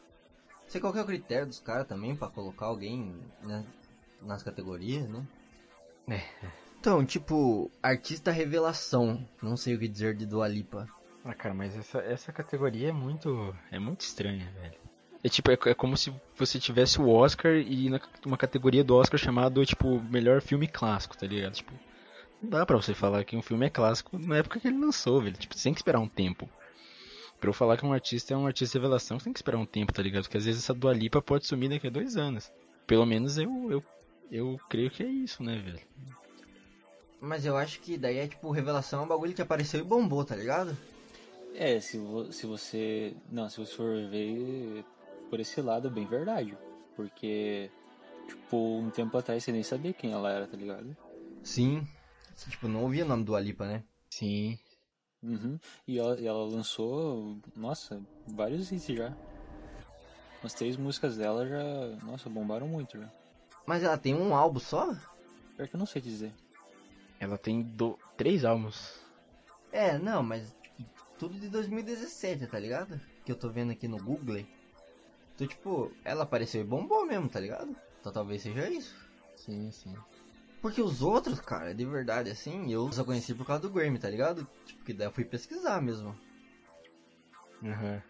[0.67, 3.65] Sei qual que é o critério dos caras também pra colocar alguém né,
[4.23, 5.27] nas categorias, né?
[6.09, 6.49] É.
[6.81, 9.27] Então, tipo, artista revelação.
[9.43, 10.89] Não sei o que dizer de Dua Lipa.
[11.25, 13.57] Ah, cara, mas essa, essa categoria é muito.
[13.71, 14.75] É muito estranha, velho.
[15.23, 18.95] É tipo, é, é como se você tivesse o Oscar e na, uma categoria do
[18.95, 21.55] Oscar chamado, tipo, melhor filme clássico, tá ligado?
[21.55, 21.73] Tipo,
[22.43, 25.23] não dá pra você falar que um filme é clássico na época que ele lançou,
[25.23, 25.35] velho.
[25.35, 26.47] Tipo, você tem que esperar um tempo.
[27.41, 29.57] Pra eu falar que um artista é um artista de revelação, você tem que esperar
[29.57, 30.25] um tempo, tá ligado?
[30.25, 32.53] Porque às vezes essa Dua Lipa pode sumir daqui a dois anos.
[32.87, 33.85] Pelo menos eu, eu,
[34.31, 35.81] eu creio que é isso, né, velho?
[37.19, 40.23] Mas eu acho que daí é tipo, revelação é um bagulho que apareceu e bombou,
[40.23, 40.77] tá ligado?
[41.55, 43.15] É, se, vo- se você.
[43.31, 44.85] Não, se você for ver
[45.31, 46.57] por esse lado, é bem verdade.
[46.97, 47.71] Porque,
[48.29, 50.97] tipo, um tempo atrás você nem sabia quem ela era, tá ligado?
[51.43, 51.87] Sim.
[52.35, 53.85] Você, tipo, não ouvia o nome do Dua Lipa, né?
[54.11, 54.59] Sim.
[55.23, 55.59] Uhum.
[55.87, 59.17] E ela, e ela lançou, nossa, vários hits já.
[60.43, 63.09] As três músicas dela já, nossa, bombaram muito já.
[63.67, 64.95] Mas ela tem um álbum só?
[65.57, 66.33] Pior que eu não sei dizer.
[67.19, 68.93] Ela tem do, três álbuns.
[69.73, 70.55] É, não, mas
[71.19, 73.01] tudo de 2017, tá ligado?
[73.25, 74.45] Que eu tô vendo aqui no Google.
[75.35, 77.75] Então, tipo, ela apareceu e bombou mesmo, tá ligado?
[78.01, 78.95] Então talvez seja isso.
[79.37, 79.95] Sim, sim.
[80.63, 84.09] Porque os outros, cara, de verdade, assim, eu só conheci por causa do Grammy, tá
[84.09, 84.47] ligado?
[84.65, 86.17] Tipo, que daí eu fui pesquisar mesmo.
[87.63, 88.01] Uhum.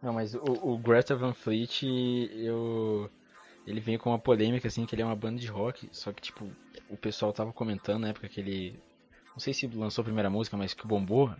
[0.00, 3.10] Não, mas o, o Greta Van Fleet, eu...
[3.66, 6.20] Ele veio com uma polêmica, assim, que ele é uma banda de rock, só que,
[6.20, 6.48] tipo,
[6.90, 8.78] o pessoal tava comentando na época que ele...
[9.32, 11.34] Não sei se lançou a primeira música, mas que bombou,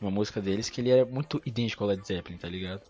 [0.00, 2.82] uma música deles, que ele era muito idêntico ao Led Zeppelin, tá ligado?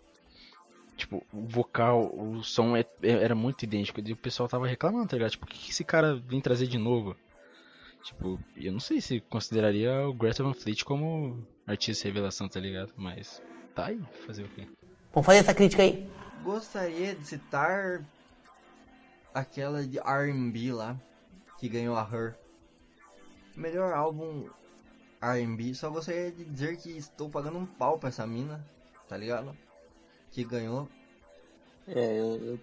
[0.95, 5.07] Tipo, o vocal, o som é, é, era muito idêntico, e o pessoal tava reclamando,
[5.07, 5.31] tá ligado?
[5.31, 7.15] Tipo, o que, que esse cara vem trazer de novo?
[8.03, 12.93] Tipo, eu não sei se consideraria o Greta Van Fleet como artista revelação, tá ligado?
[12.95, 13.41] Mas
[13.75, 14.67] tá aí, fazer o quê?
[15.13, 16.09] Vamos fazer essa crítica aí.
[16.43, 18.03] Gostaria de citar
[19.33, 20.99] aquela de R&B lá,
[21.59, 22.35] que ganhou a Her.
[23.55, 24.47] Melhor álbum
[25.21, 28.65] R&B, só gostaria de dizer que estou pagando um pau pra essa mina,
[29.07, 29.55] tá ligado?
[30.31, 30.89] Que ganhou.
[31.87, 32.59] É, eu, eu,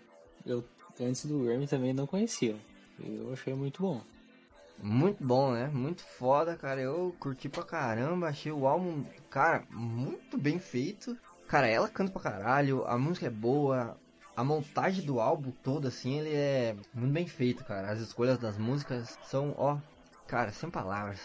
[0.46, 0.64] eu
[1.00, 2.56] antes do Grammy também não conhecia.
[2.98, 4.02] Eu achei muito bom.
[4.80, 5.68] Muito bom, né?
[5.68, 6.80] Muito foda, cara.
[6.80, 8.28] Eu curti pra caramba.
[8.28, 11.16] Achei o álbum, cara, muito bem feito.
[11.46, 12.84] Cara, ela canta pra caralho.
[12.86, 13.96] A música é boa.
[14.36, 17.90] A montagem do álbum todo, assim, ele é muito bem feito, cara.
[17.90, 19.78] As escolhas das músicas são, ó,
[20.28, 21.18] cara, sem palavras.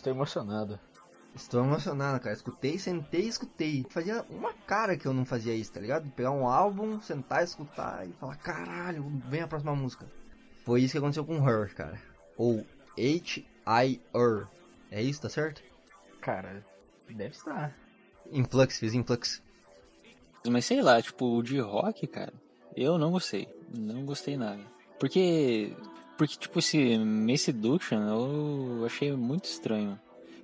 [0.00, 0.80] Estou emocionado.
[1.34, 2.34] Estou emocionado, cara.
[2.34, 3.86] Escutei, sentei e escutei.
[3.90, 6.10] Fazia uma cara que eu não fazia isso, tá ligado?
[6.10, 10.06] Pegar um álbum, sentar, escutar e falar, caralho, vem a próxima música.
[10.64, 12.10] Foi isso que aconteceu com Her, cara
[12.40, 12.64] ou
[12.96, 14.46] H-I-R.
[14.90, 15.62] É isso, tá certo?
[16.22, 16.64] Cara,
[17.06, 17.76] deve estar.
[18.32, 19.42] Influx, fiz influx.
[20.46, 22.32] Mas sei lá, tipo, o de rock, cara,
[22.74, 23.46] eu não gostei.
[23.76, 24.62] Não gostei nada.
[24.98, 25.76] Porque,
[26.20, 29.98] porque tipo, esse Mace Seduction eu achei muito estranho.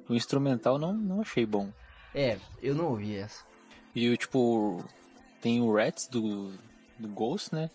[0.08, 1.70] O instrumental não, não achei bom.
[2.14, 3.44] É, eu não ouvi essa.
[3.94, 4.82] E o tipo,
[5.38, 6.50] tem o Rats do,
[6.98, 7.68] do Ghost, né?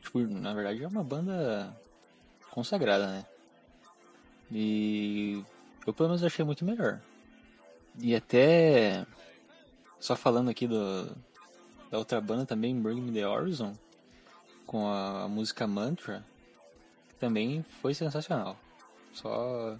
[0.00, 1.78] Tipo, na verdade é uma banda
[2.50, 3.26] consagrada, né?
[4.50, 5.44] E
[5.86, 7.02] eu pelo menos achei muito melhor.
[7.98, 9.04] E até
[10.00, 11.14] só falando aqui do,
[11.90, 13.74] da outra banda também, Bring Me The Horizon,
[14.64, 16.24] com a, a música Mantra,
[17.18, 18.56] também foi sensacional.
[19.12, 19.76] Só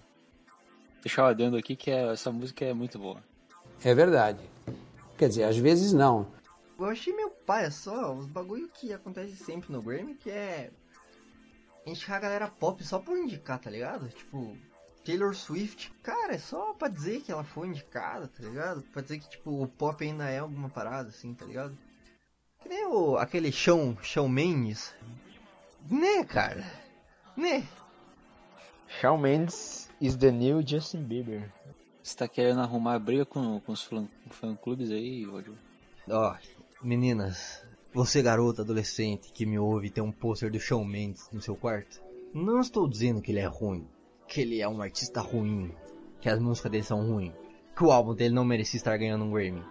[1.02, 3.22] deixar o adendo aqui que é, essa música é muito boa.
[3.84, 4.40] É verdade.
[5.16, 6.26] Quer dizer, às vezes não.
[6.78, 10.70] Eu achei meu pai é só os bagulho que acontece sempre no Grammy, que é
[11.86, 14.08] indicar a galera pop só por indicar, tá ligado?
[14.08, 14.56] Tipo,
[15.04, 18.82] Taylor Swift, cara, é só pra dizer que ela foi indicada, tá ligado?
[18.92, 21.78] Pra dizer que, tipo, o pop ainda é alguma parada, assim, tá ligado?
[22.60, 24.92] Que nem o, aquele Shawn, Shawn Mendes.
[25.88, 26.64] Né, cara?
[27.36, 27.66] Né?
[28.88, 31.52] Shawn Mendes is the new Justin Bieber.
[32.02, 33.88] Você tá querendo arrumar briga com, com os
[34.30, 35.52] fã-clubes aí, Roger?
[36.08, 41.28] Ó, oh, meninas, você, garota adolescente que me ouve tem um pôster do Shawn Mendes
[41.32, 42.00] no seu quarto?
[42.32, 43.88] Não estou dizendo que ele é ruim,
[44.28, 45.74] que ele é um artista ruim,
[46.20, 47.32] que as músicas dele são ruins,
[47.74, 49.64] que o álbum dele não merecia estar ganhando um Grammy.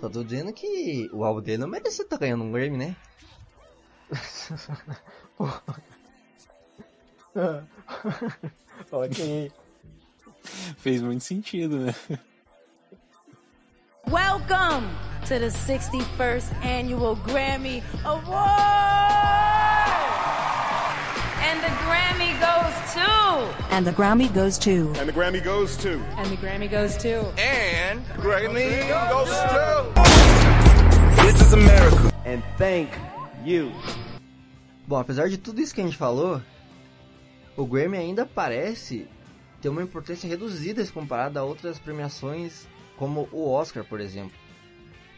[0.00, 2.96] Só tô dizendo que o álbum dele não merecia estar ganhando um Grammy, né?
[8.92, 9.52] ok.
[10.78, 11.94] Fez muito sentido, né?
[14.06, 14.88] Welcome
[15.26, 18.46] to the 61st Annual Grammy Award!
[21.42, 23.74] And the Grammy goes to.
[23.74, 24.92] And the Grammy goes to.
[24.98, 26.00] And the Grammy goes to.
[26.16, 27.20] And the Grammy goes to.
[27.38, 29.84] And the Grammy goes to.
[31.22, 32.12] This is America.
[32.24, 32.90] And thank
[33.44, 33.72] you.
[34.88, 36.40] Bom, apesar de tudo isso que a gente falou,
[37.56, 39.08] o Grammy ainda parece
[39.60, 42.66] ter uma importância reduzida se comparado a outras premiações
[42.96, 44.36] como o Oscar, por exemplo.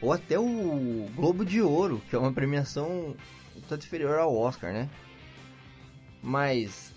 [0.00, 3.16] Ou até o Globo de Ouro, que é uma premiação
[3.68, 4.88] tanto inferior ao Oscar, né?
[6.22, 6.94] Mas,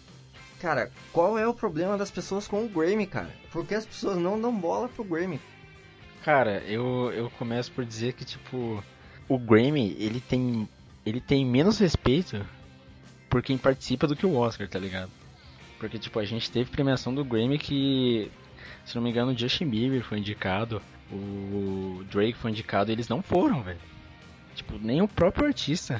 [0.60, 3.34] cara, qual é o problema das pessoas com o Grammy, cara?
[3.52, 5.40] Por que as pessoas não dão bola pro Grammy?
[6.24, 8.84] Cara, eu, eu começo por dizer que, tipo,
[9.28, 10.70] o Grammy, ele tem,
[11.04, 12.46] ele tem menos respeito
[13.28, 15.12] por quem participa do que o Oscar, tá ligado?
[15.82, 18.32] Porque, tipo, a gente teve premiação do Grammy que
[18.86, 20.80] se não me engano, o Justin Bieber foi indicado,
[21.12, 23.80] o Drake foi indicado, eles não foram, velho.
[24.54, 26.00] Tipo, nem o próprio artista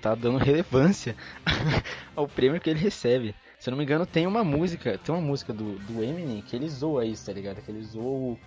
[0.00, 1.16] tá dando relevância
[2.14, 3.34] ao prêmio que ele recebe.
[3.58, 6.54] Se eu não me engano, tem uma música, tem uma música do, do Eminem que
[6.54, 7.60] ele zoa isso, tá ligado?
[7.60, 8.38] Que ele zoa o,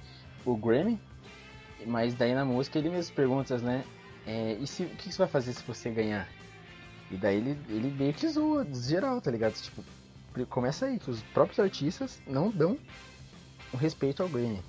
[0.45, 0.97] o Grammy,
[1.85, 3.83] mas daí na música ele mesmo pergunta, né?
[4.25, 6.29] É, e se, o que você vai fazer se você ganhar?
[7.09, 9.53] E daí ele, ele meio que zoa, geral, tá ligado?
[9.53, 9.83] Tipo,
[10.49, 12.77] começa aí, que os próprios artistas não dão
[13.73, 14.61] o respeito ao Grammy.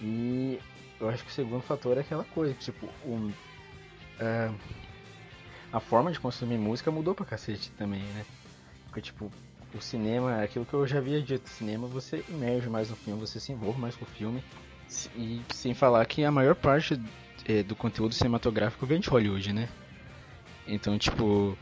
[0.00, 0.58] E
[1.00, 4.54] eu acho que o segundo fator é aquela coisa, tipo, um, uh,
[5.72, 8.24] a forma de consumir música mudou pra cacete também, né?
[8.86, 9.30] Porque, tipo,
[9.74, 13.20] o cinema, é aquilo que eu já havia dito, cinema você emerge mais no filme,
[13.20, 14.42] você se envolve mais com o filme.
[15.16, 17.00] E sem falar que a maior parte
[17.44, 19.68] é, do conteúdo cinematográfico vem de Hollywood, né?
[20.66, 21.56] Então, tipo,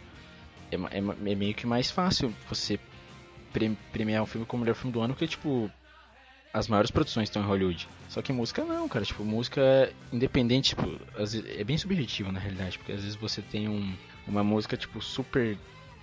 [0.71, 2.79] é, é, é meio que mais fácil você
[3.93, 5.71] premiar um filme como o melhor filme do ano que, tipo,
[6.53, 7.89] as maiores produções estão em Hollywood.
[8.09, 9.05] Só que música não, cara.
[9.05, 10.99] Tipo, música é independente, tipo,
[11.59, 13.93] é bem subjetivo na realidade, porque às vezes você tem um,
[14.27, 15.57] uma música, tipo, super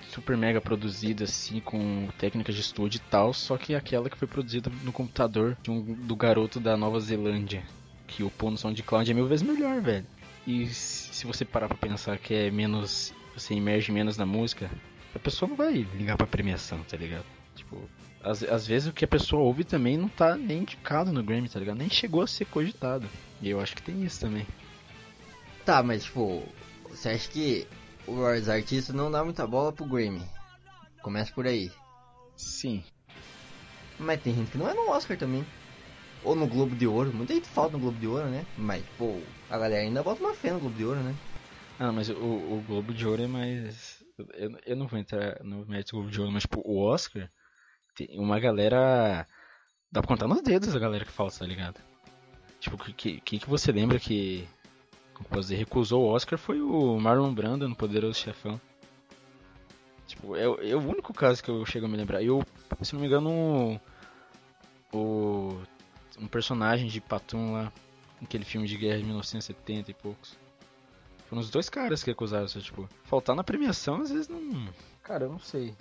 [0.09, 4.27] super mega produzida assim com técnicas de estúdio e tal, só que aquela que foi
[4.27, 7.63] produzida no computador um, do garoto da Nova Zelândia,
[8.07, 10.05] que o pôr no SoundCloud é mil vezes melhor, velho.
[10.45, 14.69] E se você parar pra pensar que é menos, você emerge menos na música,
[15.15, 17.25] a pessoa não vai ligar pra premiação, tá ligado?
[17.55, 17.89] Tipo,
[18.23, 21.49] às, às vezes o que a pessoa ouve também não tá nem indicado no Grammy,
[21.49, 21.77] tá ligado?
[21.77, 23.07] Nem chegou a ser cogitado.
[23.41, 24.45] E eu acho que tem isso também.
[25.65, 26.43] Tá, mas tipo,
[26.89, 27.67] você acha que
[28.07, 30.21] os artistas não dá muita bola pro Grammy?
[31.01, 31.71] Começa por aí.
[32.35, 32.83] Sim.
[33.99, 35.45] Mas tem gente que não é no Oscar também.
[36.23, 37.11] Ou no Globo de Ouro.
[37.13, 38.45] Muita gente falta no Globo de Ouro, né?
[38.57, 41.15] Mas, pô, a galera ainda bota uma fé no Globo de Ouro, né?
[41.79, 44.03] Ah, mas o, o Globo de Ouro é mais.
[44.33, 47.29] Eu, eu não vou entrar no mérito do Globo de Ouro, mas, tipo, o Oscar
[47.95, 49.25] tem uma galera.
[49.91, 51.79] Dá pra contar nos dedos a galera que falta, tá ligado?
[52.59, 54.47] Tipo, que, que, que você lembra que.
[55.13, 58.59] Como dizer, recusou o Oscar foi o Marlon Brando no Poderoso Chefão.
[60.07, 62.23] Tipo, é, é, o único caso que eu chego a me lembrar.
[62.23, 62.43] Eu,
[62.81, 63.79] se não me engano,
[64.93, 65.61] o.
[66.19, 67.73] Um personagem de Patum lá,
[68.21, 70.37] aquele filme de guerra de 1970 e poucos.
[71.27, 74.67] Foram os dois caras que recusaram, só, tipo, faltar na premiação às vezes não.
[75.01, 75.73] Cara, eu não sei.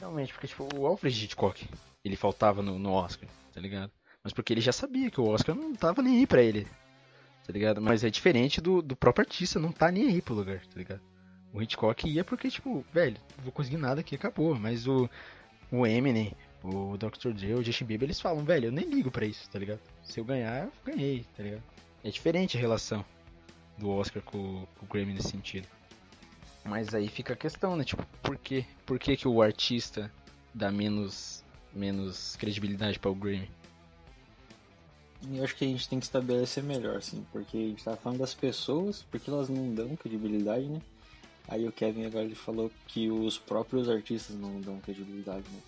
[0.00, 1.68] Realmente, porque tipo, o Alfred Hitchcock,
[2.02, 3.92] ele faltava no, no Oscar, tá ligado?
[4.24, 6.66] Mas porque ele já sabia que o Oscar não tava nem aí pra ele,
[7.46, 7.82] tá ligado?
[7.82, 11.02] Mas é diferente do, do próprio artista, não tá nem aí pro lugar, tá ligado?
[11.52, 14.54] O Hitchcock ia porque, tipo, velho, não vou conseguir nada aqui, acabou.
[14.54, 15.08] Mas o,
[15.70, 16.32] o Eminem,
[16.62, 17.32] o Dr.
[17.32, 19.80] Dre, o Justin Bieber, eles falam, velho, eu nem ligo pra isso, tá ligado?
[20.02, 21.62] Se eu ganhar, eu ganhei, tá ligado?
[22.04, 23.04] É diferente a relação
[23.76, 25.68] do Oscar com, com o Grammy nesse sentido.
[26.64, 27.84] Mas aí fica a questão, né?
[27.84, 28.64] Tipo, por quê?
[28.84, 30.10] Por que, que o artista
[30.54, 31.42] dá menos,
[31.72, 33.50] menos credibilidade para o Grammy?
[35.32, 38.18] Eu acho que a gente tem que estabelecer melhor, assim, porque a gente tá falando
[38.18, 40.80] das pessoas, porque elas não dão credibilidade, né?
[41.46, 45.60] Aí o Kevin agora ele falou que os próprios artistas não dão credibilidade, né?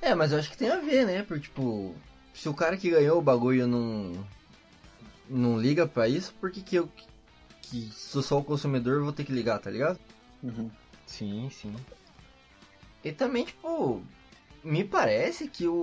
[0.00, 1.22] É, mas eu acho que tem a ver, né?
[1.22, 1.94] Porque, tipo,
[2.34, 4.12] se o cara que ganhou o bagulho não.
[5.28, 6.90] não liga pra isso, por que, que eu
[7.64, 9.98] que se eu sou o consumidor eu vou ter que ligar, tá ligado?
[10.42, 10.70] Uhum.
[11.06, 11.74] Sim, sim.
[13.02, 14.02] E também, tipo,
[14.62, 15.74] me parece que o,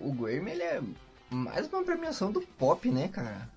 [0.00, 0.82] o Grammy ele é
[1.30, 3.48] mais uma premiação do pop, né, cara?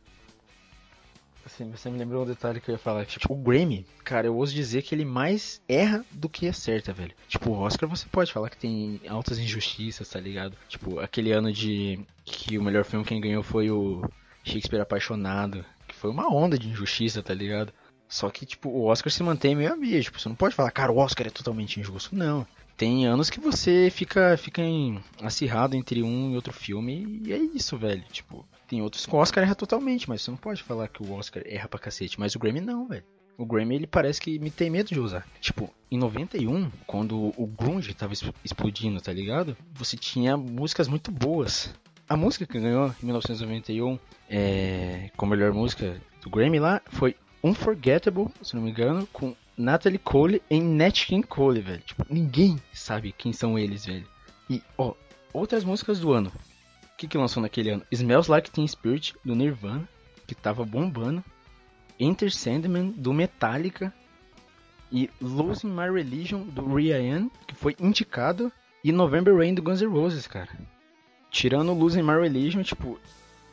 [1.45, 3.05] Assim, você me lembrou um detalhe que eu ia falar.
[3.05, 7.15] Tipo, o Grammy, cara, eu ouso dizer que ele mais erra do que acerta, velho.
[7.27, 10.57] Tipo, o Oscar você pode falar que tem altas injustiças, tá ligado?
[10.67, 14.01] Tipo, aquele ano de que o melhor filme quem ganhou foi o
[14.43, 15.65] Shakespeare Apaixonado
[15.97, 17.73] foi uma onda de injustiça, tá ligado?
[18.07, 20.01] Só que, tipo, o Oscar se mantém meio a meio.
[20.01, 22.15] Tipo, você não pode falar, cara, o Oscar é totalmente injusto.
[22.15, 22.47] Não.
[22.77, 27.37] Tem anos que você fica, fica em, acirrado entre um e outro filme e é
[27.37, 28.03] isso, velho.
[28.11, 31.11] Tipo, tem outros que o Oscar erra totalmente, mas você não pode falar que o
[31.13, 32.19] Oscar erra pra cacete.
[32.19, 33.03] Mas o Grammy não, velho.
[33.37, 35.27] O Grammy, ele parece que me tem medo de usar.
[35.41, 39.57] Tipo, em 91, quando o grunge tava explodindo, tá ligado?
[39.73, 41.73] Você tinha músicas muito boas.
[42.09, 43.99] A música que ganhou em 1991
[44.29, 49.35] é, com a melhor música do Grammy lá foi Unforgettable, se não me engano, com
[49.57, 51.81] Natalie Cole e Nat King Cole, velho.
[51.81, 54.07] Tipo, ninguém sabe quem são eles, velho.
[54.49, 54.93] E, ó,
[55.33, 56.31] outras músicas do ano.
[56.93, 57.85] O que, que lançou naquele ano?
[57.91, 59.87] Smells Like Teen Spirit, do Nirvana,
[60.25, 61.23] que tava bombando.
[61.99, 63.93] Enter Sandman, do Metallica.
[64.89, 68.49] E Losing My Religion, do Rian, que foi indicado.
[68.81, 70.49] E November Rain, do Guns N' Roses, cara.
[71.37, 72.99] Tirando Losing My Religion, tipo,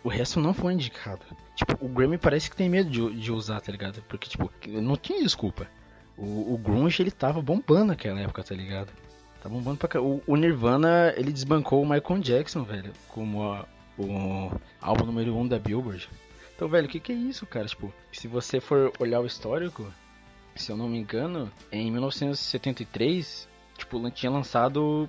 [0.03, 1.21] o resto não foi indicado.
[1.55, 4.03] Tipo, o Grammy parece que tem medo de, de usar, tá ligado?
[4.09, 5.69] Porque, tipo, não tinha desculpa.
[6.17, 8.91] O, o Grunge, ele tava bombando naquela época, tá ligado?
[9.39, 10.01] Tá bombando pra.
[10.01, 13.67] O, o Nirvana, ele desbancou o Michael Jackson, velho, como a,
[13.99, 16.09] o álbum número 1 um da Billboard.
[16.57, 17.67] Então, velho, o que, que é isso, cara?
[17.67, 19.93] Tipo, se você for olhar o histórico,
[20.57, 25.07] se eu não me engano, em 1973, tipo, tinha lançado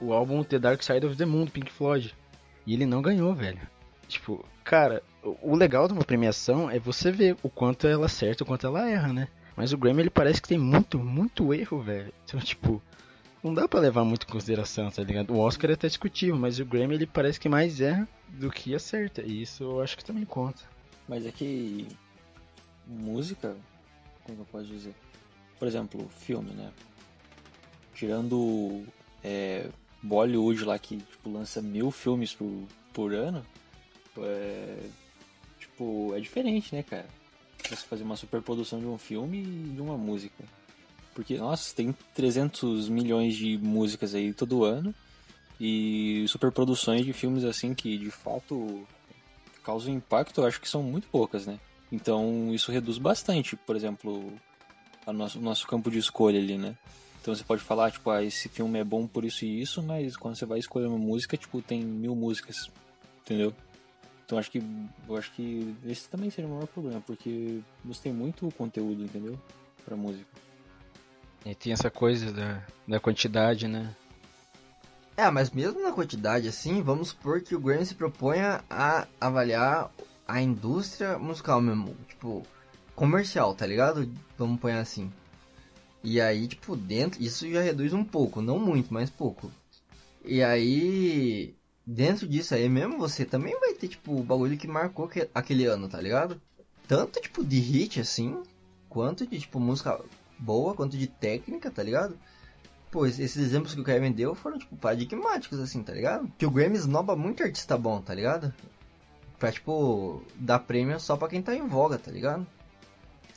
[0.00, 2.14] o álbum The Dark Side of the Moon, Pink Floyd.
[2.66, 3.60] E ele não ganhou, velho.
[4.08, 8.46] Tipo, cara, o legal de uma premiação é você ver o quanto ela acerta, o
[8.46, 9.28] quanto ela erra, né?
[9.56, 12.12] Mas o Grammy ele parece que tem muito, muito erro, velho.
[12.26, 12.82] Então, tipo,
[13.42, 15.32] não dá para levar muito em consideração, tá ligado?
[15.32, 18.74] O Oscar é até discutível, mas o Grammy ele parece que mais erra do que
[18.74, 19.22] acerta.
[19.22, 20.62] E isso eu acho que também conta.
[21.08, 21.86] Mas é que
[22.86, 23.56] música,
[24.24, 24.94] como eu posso dizer?
[25.58, 26.70] por exemplo, filme, né?
[27.94, 28.84] Tirando
[29.24, 29.68] é,
[30.02, 32.50] Bollywood lá que tipo, lança mil filmes por,
[32.92, 33.44] por ano,
[34.18, 34.78] é,
[35.58, 37.06] tipo, é diferente, né, cara?
[37.68, 40.44] Você fazer uma superprodução de um filme e de uma música.
[41.14, 44.94] Porque, nossa, tem 300 milhões de músicas aí todo ano
[45.58, 48.86] e superproduções de filmes assim que de fato
[49.64, 51.58] causam impacto, eu acho que são muito poucas, né?
[51.90, 54.32] Então isso reduz bastante, por exemplo,
[55.06, 56.76] o nosso, nosso campo de escolha ali, né?
[57.26, 60.16] Então você pode falar, tipo, ah, esse filme é bom por isso e isso, mas
[60.16, 62.70] quando você vai escolher uma música, tipo, tem mil músicas,
[63.24, 63.52] entendeu?
[64.24, 64.62] Então acho que
[65.08, 69.36] eu acho que esse também seria o maior problema, porque você tem muito conteúdo, entendeu?
[69.84, 70.24] Pra música.
[71.44, 73.92] E tem essa coisa da, da quantidade, né?
[75.16, 79.90] É, mas mesmo na quantidade assim, vamos supor que o Grammy se proponha a avaliar
[80.28, 82.44] a indústria musical mesmo, tipo,
[82.94, 84.08] comercial, tá ligado?
[84.38, 85.10] Vamos pôr assim.
[86.02, 89.50] E aí, tipo, dentro, isso já reduz um pouco, não muito, mas pouco.
[90.24, 91.54] E aí,
[91.86, 95.66] dentro disso aí mesmo, você também vai ter, tipo, o bagulho que marcou que, aquele
[95.66, 96.40] ano, tá ligado?
[96.86, 98.42] Tanto, tipo, de hit, assim,
[98.88, 100.00] quanto de, tipo, música
[100.38, 102.18] boa, quanto de técnica, tá ligado?
[102.90, 106.30] Pô, esses exemplos que o Kevin deu foram, tipo, paradigmáticos, assim, tá ligado?
[106.38, 108.54] Que o Grammy esnoba muito artista bom, tá ligado?
[109.38, 112.46] Pra, tipo, dar prêmio só pra quem tá em voga, tá ligado?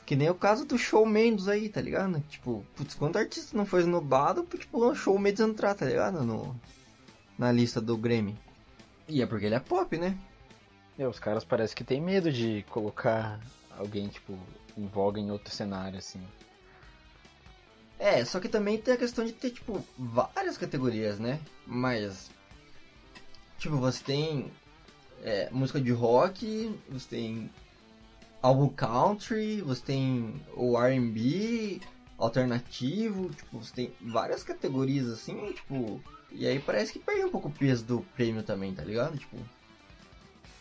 [0.09, 2.19] Que nem o caso do Show Mendes aí, tá ligado?
[2.21, 6.23] Tipo, putz, quanto artista não foi esnobado pra, tipo, o Show Mendes entrar, tá ligado?
[6.23, 6.59] No,
[7.37, 8.35] na lista do Grammy.
[9.07, 10.17] E é porque ele é pop, né?
[10.97, 13.39] É, os caras parecem que tem medo de colocar
[13.77, 14.35] alguém, tipo,
[14.75, 16.23] em voga em outro cenário, assim.
[17.99, 21.39] É, só que também tem a questão de ter, tipo, várias categorias, né?
[21.67, 22.31] Mas.
[23.59, 24.51] Tipo, você tem
[25.21, 27.51] é, música de rock, você tem
[28.41, 31.81] álbum country, você tem o RB,
[32.17, 36.01] alternativo, tipo, você tem várias categorias assim, tipo.
[36.31, 39.17] E aí parece que perde um pouco o peso do prêmio também, tá ligado?
[39.17, 39.37] Tipo.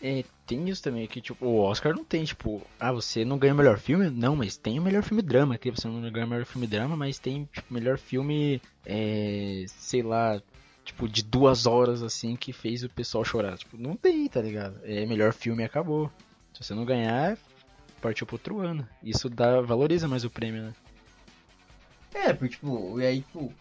[0.01, 3.53] É, tem isso também, que tipo, o Oscar não tem, tipo, ah, você não ganha
[3.53, 4.09] o melhor filme?
[4.09, 6.97] Não, mas tem o melhor filme drama, que você não ganha o melhor filme drama,
[6.97, 10.41] mas tem, tipo, melhor filme, é, sei lá,
[10.85, 13.59] tipo, de duas horas, assim, que fez o pessoal chorar.
[13.59, 14.79] Tipo, não tem, tá ligado?
[14.85, 16.11] É melhor filme acabou.
[16.55, 17.37] Se você não ganhar,
[18.01, 18.89] partiu pro outro ano.
[19.03, 20.75] Isso dá, valoriza mais o prêmio, né?
[22.15, 23.53] É, porque, tipo, e aí, tipo,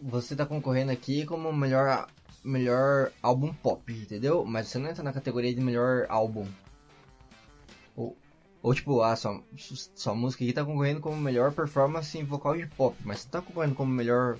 [0.00, 2.08] você tá concorrendo aqui como melhor
[2.44, 4.44] melhor álbum pop, entendeu?
[4.44, 6.46] Mas você não entra na categoria de melhor álbum.
[7.96, 8.16] Ou,
[8.62, 9.42] ou tipo, ah, sua,
[9.94, 13.40] sua música aqui tá concorrendo como melhor performance em vocal de pop, mas você tá
[13.40, 14.38] concorrendo como melhor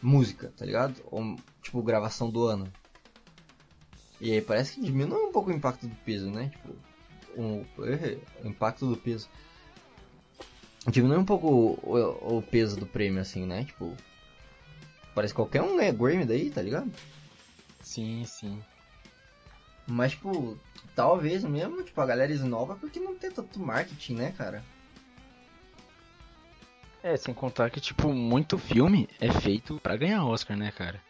[0.00, 1.02] música, tá ligado?
[1.10, 2.72] Ou, tipo, gravação do ano.
[4.20, 6.48] E aí parece que diminui um pouco o impacto do peso, né?
[6.48, 6.74] Tipo,
[7.38, 7.64] um,
[8.42, 9.28] o impacto do peso.
[10.86, 13.64] Diminui um pouco o, o, peso do prêmio, assim, né?
[13.64, 13.94] Tipo,
[15.18, 16.92] Parece que qualquer um ganha Grammy daí, tá ligado?
[17.82, 18.62] Sim, sim.
[19.84, 20.56] Mas, tipo,
[20.94, 24.62] talvez mesmo, tipo, a galera esnova porque não tem tanto marketing, né, cara?
[27.02, 31.02] É, sem contar que, tipo, muito filme é feito para ganhar Oscar, né, cara?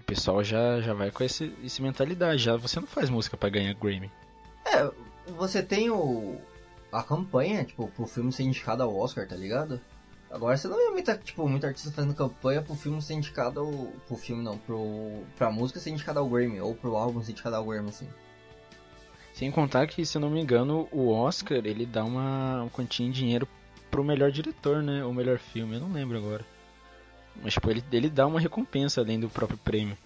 [0.00, 3.48] O pessoal já, já vai com esse, essa mentalidade, já você não faz música para
[3.48, 4.10] ganhar Grammy.
[4.66, 4.90] É,
[5.30, 6.38] você tem o
[6.92, 9.80] a campanha, tipo, pro filme ser indicado ao Oscar, tá ligado?
[10.30, 13.72] Agora você não vê muita, tipo, muita artista fazendo campanha pro filme ser indicado ao.
[14.06, 15.22] Pro filme não, pro.
[15.36, 18.08] pra música ser indicada ao Grammy, ou pro álbum ser indicado ao Grammy, assim.
[19.32, 23.10] Sem contar que, se eu não me engano, o Oscar ele dá uma, quantia em
[23.10, 23.48] dinheiro
[23.90, 25.04] pro melhor diretor, né?
[25.04, 26.44] Ou melhor filme, eu não lembro agora.
[27.42, 29.96] Mas tipo, ele, ele dá uma recompensa além do próprio prêmio.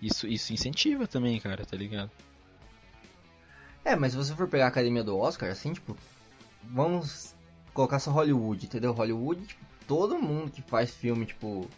[0.00, 2.10] Isso, isso incentiva também, cara, tá ligado?
[3.84, 5.96] É, mas se você for pegar a academia do Oscar, assim, tipo,
[6.62, 7.34] vamos
[7.74, 8.92] colocar só Hollywood, entendeu?
[8.92, 11.68] Hollywood, tipo, todo mundo que faz filme, tipo,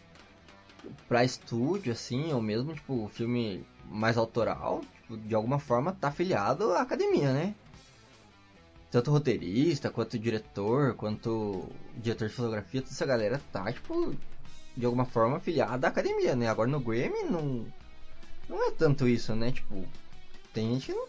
[1.07, 6.73] pra estúdio, assim, ou mesmo, tipo, filme mais autoral, tipo, de alguma forma tá afiliado
[6.73, 7.55] à academia, né?
[8.91, 14.15] Tanto roteirista, quanto diretor, quanto diretor de fotografia, toda essa galera tá, tipo,
[14.77, 16.47] de alguma forma afiliada à academia, né?
[16.47, 17.65] Agora no Grammy não,
[18.47, 19.51] não é tanto isso, né?
[19.51, 19.83] Tipo,
[20.53, 21.07] tem gente que não,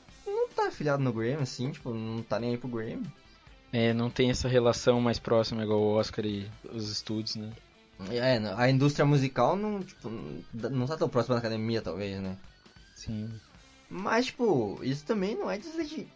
[0.57, 3.07] tá afiliado no Grammy, assim, tipo, não tá nem aí pro Grammy.
[3.73, 7.53] É, não tem essa relação mais próxima igual o Oscar e os estúdios, né?
[8.11, 10.11] É, a indústria musical não, tipo,
[10.53, 12.37] não tá tão próxima da academia, talvez, né?
[12.95, 13.31] Sim.
[13.89, 16.13] Mas, tipo, isso também não é deslegitimar.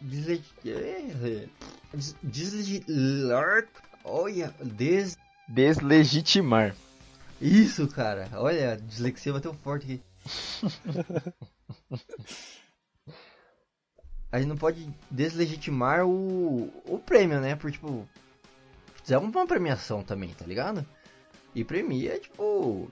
[2.23, 3.67] Deslegitimar.
[4.05, 5.17] Olha, des...
[5.49, 6.75] Deslegitimar.
[7.41, 8.29] Isso, cara.
[8.35, 10.01] Olha, a dislexia bateu forte aqui.
[14.33, 17.57] a gente não pode deslegitimar o, o prêmio, né?
[17.57, 18.09] Por tipo,
[19.09, 20.87] é uma premiação também, tá ligado?
[21.55, 22.91] E premia, tipo.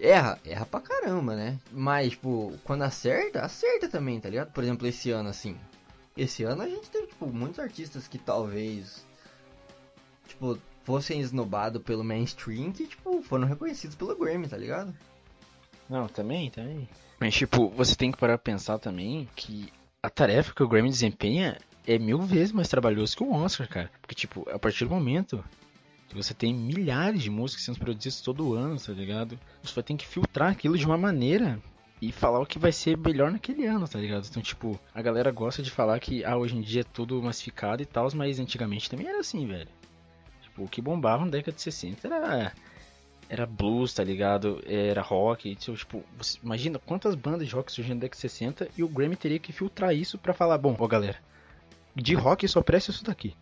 [0.00, 1.58] Erra, erra pra caramba, né?
[1.70, 4.50] Mas, tipo, quando acerta, acerta também, tá ligado?
[4.52, 5.56] Por exemplo, esse ano, assim.
[6.16, 9.06] Esse ano a gente teve, tipo, muitos artistas que talvez.
[10.26, 14.94] Tipo, fossem esnobados pelo mainstream que, tipo, foram reconhecidos pelo Grammy, tá ligado?
[15.88, 16.88] Não, também, também.
[17.20, 19.70] Mas, tipo, você tem que parar pra pensar também que
[20.02, 23.90] a tarefa que o Grammy desempenha é mil vezes mais trabalhoso que o Oscar, cara.
[24.00, 25.44] Porque, tipo, a partir do momento
[26.08, 29.38] que você tem milhares de músicas sendo produzidas todo ano, tá ligado?
[29.62, 31.58] Você vai ter que filtrar aquilo de uma maneira
[32.00, 34.26] e falar o que vai ser melhor naquele ano, tá ligado?
[34.28, 37.80] Então, tipo, a galera gosta de falar que, ah, hoje em dia é tudo massificado
[37.80, 39.68] e tal, mas antigamente também era assim, velho.
[40.42, 42.52] Tipo, o que bombava na década de 60 era
[43.28, 44.62] era blues, tá ligado?
[44.66, 45.50] Era rock.
[45.50, 46.04] Então, tipo,
[46.42, 49.52] imagina quantas bandas de rock surgiram na década de 60 e o Grammy teria que
[49.52, 51.18] filtrar isso pra falar, bom, ó galera,
[51.94, 53.34] de rock só presta isso daqui.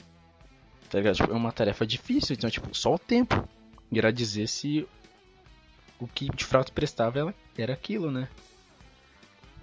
[0.89, 1.17] Tá ligado?
[1.17, 3.49] Tipo, é uma tarefa difícil, então, tipo, só o tempo
[3.91, 4.87] irá dizer se
[5.99, 8.29] o que de fato prestava era aquilo, né?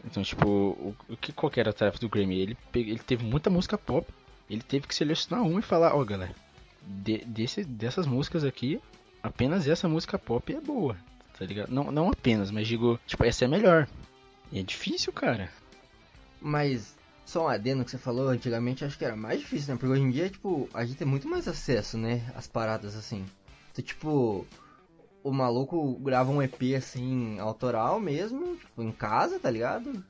[0.05, 2.39] Então, tipo, o, o que qual era a tarefa do Grammy?
[2.39, 4.07] Ele, ele teve muita música pop,
[4.49, 6.33] ele teve que selecionar uma e falar, ó, galera,
[6.81, 8.79] de, desse, dessas músicas aqui,
[9.21, 10.97] apenas essa música pop é boa,
[11.37, 11.69] tá ligado?
[11.69, 13.87] Não, não apenas, mas digo, tipo, essa é melhor.
[14.51, 15.49] E é difícil, cara.
[16.41, 16.95] Mas,
[17.25, 19.79] só um adendo que você falou, antigamente acho que era mais difícil, né?
[19.79, 22.31] Porque hoje em dia, tipo, a gente tem muito mais acesso, né?
[22.35, 23.25] As paradas assim.
[23.71, 24.45] Então, tipo,
[25.23, 30.03] o maluco grava um EP assim, autoral mesmo, tipo, em casa, tá ligado?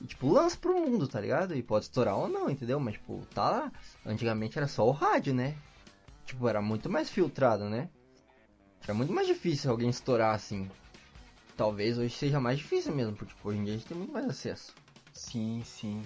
[0.00, 1.54] E, tipo, lança pro mundo, tá ligado?
[1.54, 2.78] E pode estourar ou não, entendeu?
[2.78, 3.72] Mas, tipo, tá lá.
[4.06, 5.56] Antigamente era só o rádio, né?
[6.24, 7.88] Tipo, era muito mais filtrado, né?
[8.84, 10.68] Era muito mais difícil alguém estourar assim.
[11.56, 14.12] Talvez hoje seja mais difícil mesmo, porque tipo, hoje em dia a gente tem muito
[14.12, 14.74] mais acesso.
[15.12, 16.02] Sim, sim.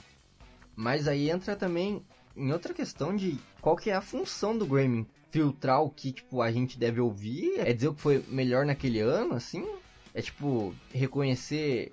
[0.74, 2.02] Mas aí entra também
[2.36, 5.06] em outra questão de qual que é a função do Grammy.
[5.30, 7.58] Filtrar o que, tipo, a gente deve ouvir?
[7.58, 9.66] É dizer o que foi melhor naquele ano, assim?
[10.14, 11.90] É, tipo, reconhecer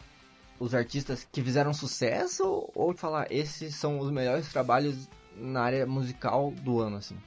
[0.60, 2.70] os artistas que fizeram sucesso?
[2.76, 5.08] Ou falar, esses são os melhores trabalhos
[5.38, 7.18] na área musical do ano, assim?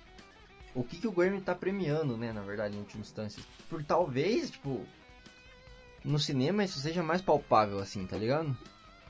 [0.74, 3.42] O que, que o Grammy tá premiando, né, na verdade, em última instância?
[3.68, 4.86] Por talvez, tipo,
[6.04, 8.56] no cinema isso seja mais palpável, assim, tá ligado?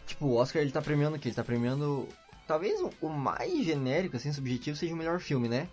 [0.06, 1.28] Tipo, o Oscar ele tá premiando o que?
[1.28, 2.08] Ele tá premiando
[2.46, 5.68] talvez o mais genérico, assim, subjetivo, seja o melhor filme, né?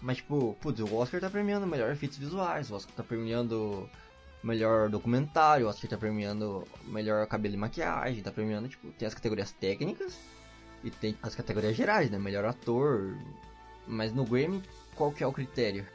[0.00, 3.88] Mas, tipo, putz, o Oscar tá premiando melhor efeitos visuais, o Oscar tá premiando
[4.42, 9.14] melhor documentário, o Oscar tá premiando melhor cabelo e maquiagem, tá premiando, tipo, tem as
[9.14, 10.16] categorias técnicas
[10.84, 12.18] e tem as categorias gerais, né?
[12.18, 13.16] Melhor ator.
[13.86, 14.62] Mas no Grammy,
[14.94, 15.86] qual que é o critério?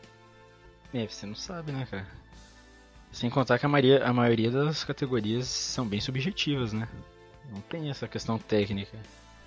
[0.93, 2.07] É, você não sabe, né, cara?
[3.11, 6.87] Sem contar que a maioria, a maioria das categorias são bem subjetivas, né?
[7.49, 8.97] Não tem essa questão técnica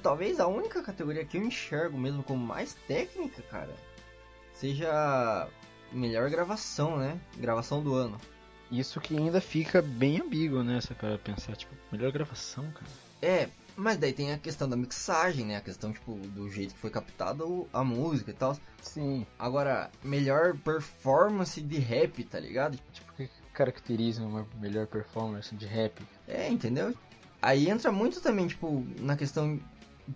[0.04, 3.74] talvez a única categoria que eu enxergo mesmo como mais técnica, cara,
[4.52, 5.48] seja
[5.90, 7.18] melhor gravação, né?
[7.38, 8.20] Gravação do ano.
[8.70, 10.78] Isso que ainda fica bem ambíguo, né?
[10.80, 12.86] Se cara pensar, tipo, melhor gravação, cara.
[13.22, 15.56] É, mas daí tem a questão da mixagem, né?
[15.56, 18.56] A questão, tipo, do jeito que foi captada a música e tal.
[18.82, 19.26] Sim.
[19.38, 22.78] Agora, melhor performance de rap, tá ligado?
[22.92, 26.00] Tipo, o que caracteriza uma melhor performance de rap?
[26.28, 26.94] É, entendeu?
[27.42, 29.60] Aí entra muito também, tipo, na questão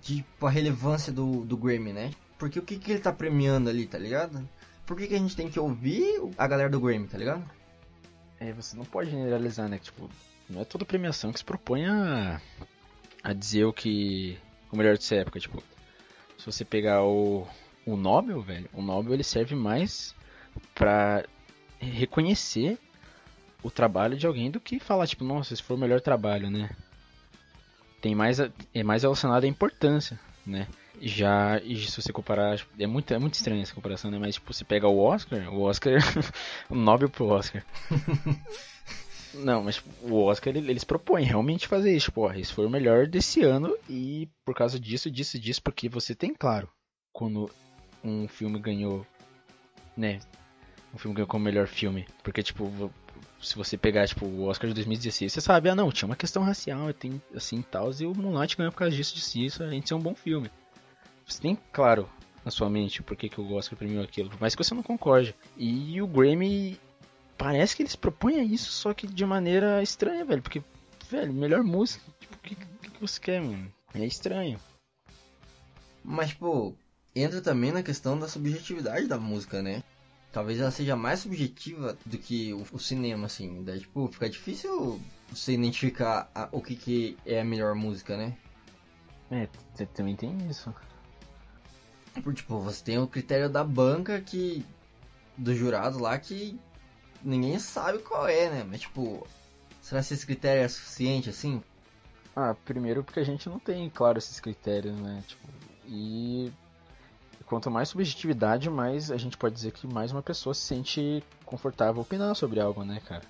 [0.00, 2.10] de tipo, a relevância do, do Grammy, né?
[2.38, 4.48] Porque o que, que ele tá premiando ali, tá ligado?
[4.86, 7.44] Por que, que a gente tem que ouvir a galera do Grammy, tá ligado?
[8.38, 9.78] É, você não pode generalizar, né?
[9.78, 10.08] Tipo,
[10.48, 12.40] não é toda premiação que se propõe a,
[13.22, 14.38] a dizer o que.
[14.72, 15.40] o melhor dessa época.
[15.40, 15.62] Tipo,
[16.38, 17.46] se você pegar o,
[17.86, 20.14] o Nobel, velho, o Nobel ele serve mais
[20.74, 21.24] pra
[21.78, 22.78] reconhecer
[23.62, 26.70] o trabalho de alguém do que falar, tipo, nossa, esse foi o melhor trabalho, né?
[28.00, 30.66] tem mais é mais relacionado à importância, né?
[31.00, 34.18] Já se você comparar, é muito é muito estranha essa comparação, né?
[34.18, 35.98] Mas tipo, você pega o Oscar, o Oscar,
[36.68, 37.64] o Nobel pro Oscar.
[39.38, 42.70] Não, mas o Oscar ele, eles propõem realmente fazer isso, tipo, ó, esse foi o
[42.70, 46.68] melhor desse ano e por causa disso, disso, disso, porque você tem claro
[47.12, 47.50] quando
[48.02, 49.06] um filme ganhou,
[49.96, 50.20] né?
[50.94, 52.90] Um filme ganhou como melhor filme, porque tipo
[53.40, 56.42] se você pegar, tipo, o Oscar de 2016, você sabe, ah não, tinha uma questão
[56.42, 59.92] racial, tem assim tal, e o Moonlight ganhou por causa disso, disso, isso, a gente
[59.92, 60.50] é um bom filme.
[61.26, 62.08] Você tem claro
[62.44, 65.34] na sua mente por que, que o Oscar premiou aquilo, mas que você não concorde.
[65.56, 66.78] E o Grammy
[67.38, 70.62] parece que eles propõem isso, só que de maneira estranha, velho, porque,
[71.08, 73.72] velho, melhor música, tipo, o que, que, que você quer, mano?
[73.94, 74.60] É estranho.
[76.04, 76.74] Mas, pô,
[77.14, 79.82] entra também na questão da subjetividade da música, né?
[80.32, 83.62] talvez ela seja mais subjetiva do que o, o cinema, assim.
[83.64, 88.36] Daí, tipo, fica difícil você identificar a, o que, que é a melhor música, né?
[89.30, 89.48] É,
[89.94, 90.72] também tem isso.
[92.34, 94.64] Tipo, você tem o critério da banca que
[95.36, 96.58] dos jurados lá que
[97.22, 98.66] ninguém sabe qual é, né?
[98.68, 99.26] Mas tipo,
[99.80, 101.62] será que esse critério é suficiente assim?
[102.34, 105.22] Ah, primeiro porque a gente não tem, claro, esses critérios, né?
[105.26, 105.48] Tipo,
[105.86, 106.52] e
[107.46, 112.02] quanto mais subjetividade, mais a gente pode dizer que mais uma pessoa se sente confortável
[112.02, 113.24] opinar sobre algo, né, cara?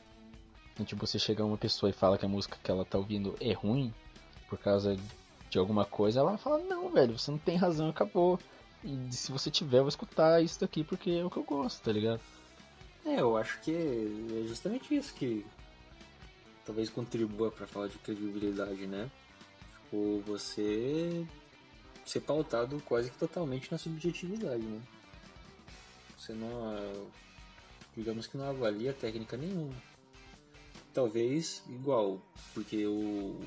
[0.84, 3.52] Tipo, você chega uma pessoa e fala que a música que ela tá ouvindo é
[3.52, 3.92] ruim
[4.48, 4.96] por causa
[5.50, 8.38] de alguma coisa, ela vai falar, não, velho, você não tem razão, acabou.
[8.84, 11.82] E se você tiver, eu vou escutar isso daqui porque é o que eu gosto,
[11.82, 12.20] tá ligado?
[13.08, 15.46] É, eu acho que é justamente isso que
[16.66, 19.10] talvez contribua para falar de credibilidade, né?
[19.84, 21.26] Tipo, você
[22.04, 24.82] ser pautado quase que totalmente na subjetividade, né?
[26.18, 27.10] Você não,
[27.96, 29.74] digamos que não avalia técnica nenhuma.
[30.92, 32.20] Talvez igual,
[32.52, 33.40] porque o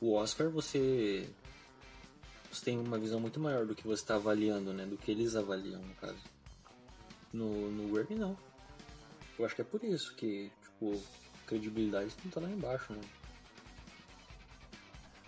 [0.00, 1.28] o Oscar você
[2.52, 4.86] você tem uma visão muito maior do que você está avaliando, né?
[4.86, 6.33] Do que eles avaliam, no caso.
[7.34, 8.36] No, no Grammy, não.
[9.36, 11.02] Eu acho que é por isso que, tipo,
[11.44, 13.00] credibilidade não tá lá embaixo, né?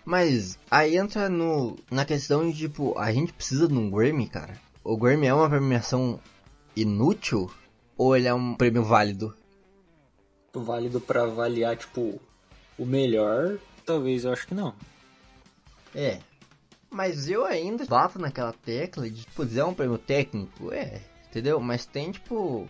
[0.05, 4.57] Mas aí entra no, na questão de, tipo, a gente precisa de um Grammy, cara.
[4.85, 6.17] O Grammy é uma premiação
[6.77, 7.51] inútil
[7.97, 9.35] ou ele é um prêmio válido?
[10.53, 12.21] Válido para avaliar, tipo,
[12.79, 14.73] o melhor, talvez eu acho que não.
[15.93, 16.19] É.
[16.89, 21.01] Mas eu ainda bato naquela tecla de, tipo, é um prêmio técnico, é,
[21.37, 21.59] entendeu?
[21.59, 22.67] Mas tem, tipo,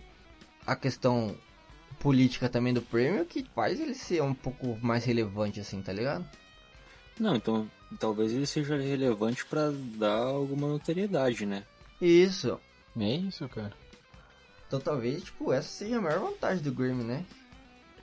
[0.66, 1.34] a questão
[1.98, 6.28] política também do prêmio que faz ele ser um pouco mais relevante, assim, tá ligado?
[7.18, 11.64] Não, então talvez ele seja relevante para dar alguma notoriedade, né?
[12.00, 12.60] Isso.
[13.00, 13.72] É isso, cara.
[14.66, 17.24] Então talvez, tipo, essa seja a maior vantagem do Grammy, né?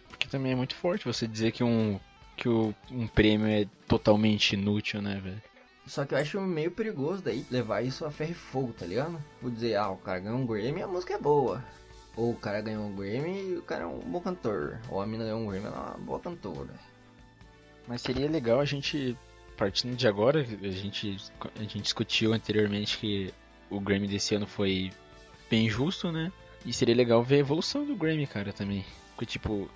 [0.09, 1.99] Porque também é muito forte você dizer que um,
[2.35, 5.41] que o, um prêmio é totalmente inútil, né, velho?
[5.87, 9.23] Só que eu acho meio perigoso daí levar isso a ferro e fogo, tá ligado?
[9.41, 11.63] Vou dizer, ah, o cara ganhou um Grammy a música é boa.
[12.15, 14.79] Ou o cara ganhou um Grammy e o cara é um bom cantor.
[14.89, 16.73] Ou a mina ganhou um Grammy e ela é uma boa cantora.
[17.87, 19.15] Mas seria legal a gente,
[19.55, 21.17] partindo de agora, a gente,
[21.55, 23.31] a gente discutiu anteriormente que
[23.69, 24.91] o Grammy desse ano foi
[25.49, 26.31] bem justo, né?
[26.65, 28.83] E seria legal ver a evolução do Grammy, cara, também.
[29.15, 29.69] Porque, tipo,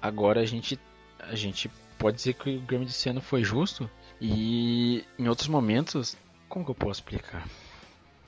[0.00, 0.78] agora a gente,
[1.18, 3.90] a gente pode dizer que o Grammy desse ano foi justo.
[4.20, 6.16] E em outros momentos,
[6.48, 7.46] como que eu posso explicar?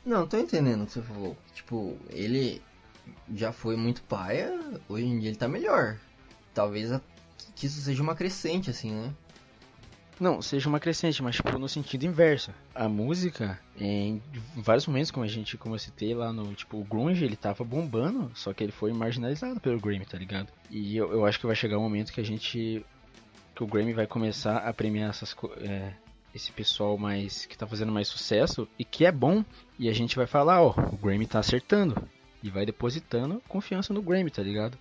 [0.04, 1.36] Não, tô entendendo o que você falou.
[1.54, 2.62] Tipo, ele
[3.34, 4.58] já foi muito paia,
[4.88, 5.96] hoje em dia ele tá melhor.
[6.54, 7.00] Talvez a,
[7.54, 9.12] que isso seja uma crescente, assim, né?
[10.20, 12.52] Não, seja uma crescente, mas tipo no sentido inverso.
[12.74, 14.20] A música, em
[14.56, 17.62] vários momentos, como a gente, como eu citei lá no, tipo, o grunge, ele tava
[17.62, 20.48] bombando, só que ele foi marginalizado pelo Grammy, tá ligado?
[20.70, 22.84] E eu, eu acho que vai chegar um momento que a gente,
[23.58, 25.92] que o Grammy vai começar a premiar essas, é,
[26.32, 29.44] esse pessoal mais que tá fazendo mais sucesso e que é bom,
[29.76, 32.08] e a gente vai falar, ó, o Grammy tá acertando
[32.40, 34.78] e vai depositando confiança no Grammy, tá ligado?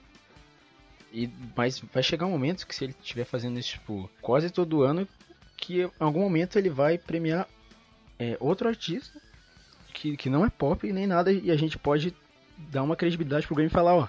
[1.11, 4.84] E, mas vai chegar um momento que se ele estiver fazendo isso tipo, quase todo
[4.84, 5.07] ano,
[5.55, 7.47] que em algum momento ele vai premiar
[8.19, 9.19] é, outro artista
[9.91, 12.15] que, que não é pop nem nada e a gente pode
[12.55, 14.07] dar uma credibilidade pro Grammy e falar, ó,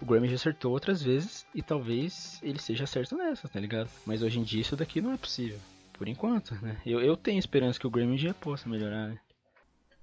[0.00, 3.90] o Grammy já acertou outras vezes e talvez ele seja certo nessa, tá ligado?
[4.06, 5.58] Mas hoje em dia isso daqui não é possível.
[5.92, 6.80] Por enquanto, né?
[6.86, 9.18] Eu, eu tenho esperança que o Grammy dia possa melhorar, né?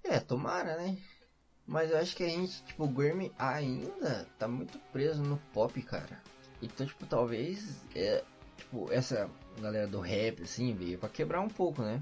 [0.04, 0.96] É, tomara, né?
[1.66, 5.82] Mas eu acho que a gente, tipo, o Grammy ainda tá muito preso no pop,
[5.82, 6.22] cara.
[6.62, 8.24] Então, tipo, talvez é,
[8.56, 9.30] tipo, essa
[9.60, 12.00] galera do rap, assim, veio pra quebrar um pouco, né?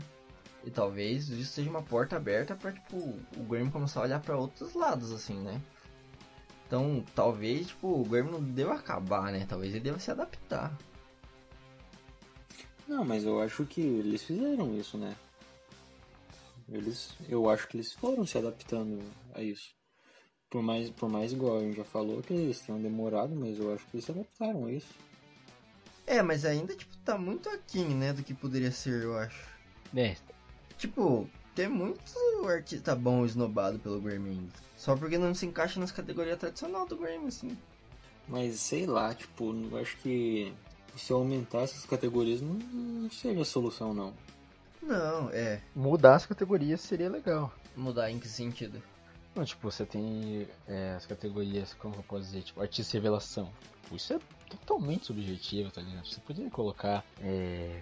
[0.65, 4.37] E talvez isso seja uma porta aberta pra, tipo, o Grammy começar a olhar pra
[4.37, 5.61] outros lados, assim, né?
[6.65, 9.45] Então, talvez, tipo, o Grammy não deva acabar, né?
[9.47, 10.75] Talvez ele deva se adaptar.
[12.87, 15.15] Não, mas eu acho que eles fizeram isso, né?
[16.67, 18.99] Eles, eu acho que eles foram se adaptando
[19.33, 19.75] a isso.
[20.49, 23.73] Por mais, por mais igual a gente já falou que eles tenham demorado, mas eu
[23.73, 24.93] acho que eles se adaptaram a isso.
[26.07, 29.47] É, mas ainda, tipo, tá muito aquém, né, do que poderia ser, eu acho.
[29.95, 30.15] É.
[30.77, 32.01] Tipo, tem muito
[32.47, 34.49] artista bom esnobado pelo Grammy.
[34.77, 37.57] Só porque não se encaixa nas categorias tradicionais do Grammy, assim.
[38.27, 40.53] Mas sei lá, tipo, eu acho que
[40.97, 44.13] se aumentar essas categorias não, não seja a solução, não.
[44.81, 45.61] Não, é.
[45.75, 47.51] Mudar as categorias seria legal.
[47.75, 48.81] Mudar em que sentido?
[49.33, 53.51] Não, tipo, você tem é, as categorias, como eu posso dizer, tipo, artista revelação.
[53.83, 56.05] Tipo, isso é totalmente subjetivo, tá ligado?
[56.05, 57.81] Você poderia colocar é,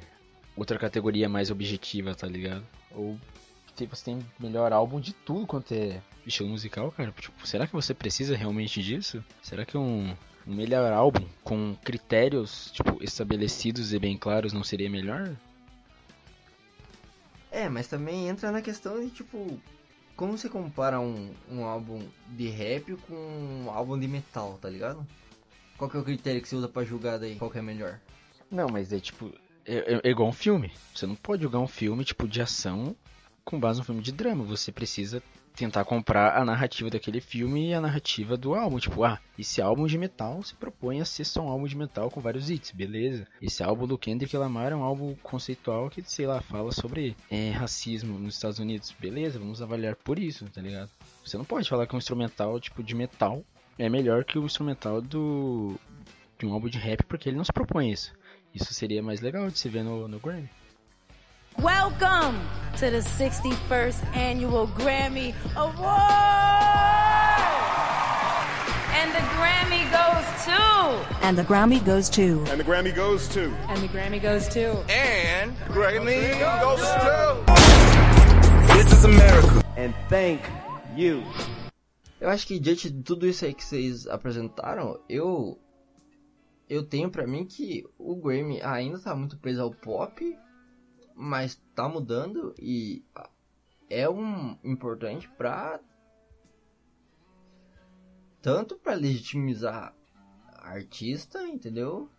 [0.55, 2.65] outra categoria mais objetiva, tá ligado?
[2.91, 3.19] Ou
[3.89, 7.11] você tem melhor álbum de tudo quanto é estilo musical, cara.
[7.11, 9.23] Tipo, será que você precisa realmente disso?
[9.41, 10.15] Será que um,
[10.47, 15.35] um melhor álbum com critérios tipo estabelecidos e bem claros não seria melhor?
[17.51, 19.59] É, mas também entra na questão de tipo
[20.15, 25.05] como você compara um, um álbum de rap com um álbum de metal, tá ligado?
[25.77, 27.35] Qual que é o critério que você usa pra julgar daí?
[27.35, 27.99] Qual que é melhor?
[28.49, 29.33] Não, mas é tipo.
[29.65, 30.71] É, é- é igual um filme.
[30.93, 32.95] Você não pode jogar um filme tipo de ação
[33.43, 34.43] com base no filme de drama.
[34.43, 35.21] Você precisa
[35.55, 38.79] tentar comprar a narrativa daquele filme e a narrativa do álbum.
[38.79, 42.09] Tipo, ah, esse álbum de metal se propõe a ser só um álbum de metal
[42.09, 43.27] com vários hits, beleza?
[43.41, 47.51] Esse álbum do Kendrick Lamar é um álbum conceitual que, sei lá, fala sobre é,
[47.51, 49.39] racismo nos Estados Unidos, beleza?
[49.39, 50.89] Vamos avaliar por isso, tá ligado?
[51.23, 53.43] Você não pode falar que um instrumental tipo de metal
[53.77, 55.75] é melhor que o instrumental do
[56.37, 58.13] de um álbum de rap porque ele não se propõe isso.
[58.53, 60.49] Isso seria mais legal de se ver no, no Grammy.
[61.63, 62.41] Welcome
[62.75, 65.79] to the 61st Annual Grammy Award!
[68.91, 71.25] And the Grammy goes to.
[71.25, 72.43] And the Grammy goes to.
[72.49, 73.45] And the Grammy goes to.
[73.69, 74.71] And the Grammy goes to.
[74.91, 77.43] And Grammy goes to.
[78.75, 79.63] This is America.
[79.77, 80.41] And thank
[80.97, 81.23] you.
[82.19, 85.57] Eu acho que diante de tudo isso aí que vocês apresentaram, eu
[86.69, 90.37] eu tenho pra mim que o Grammy ainda tá muito preso ao pop,
[91.15, 93.03] mas tá mudando e
[93.89, 95.79] é um importante pra
[98.41, 99.93] tanto pra legitimizar
[100.57, 102.09] artista, entendeu?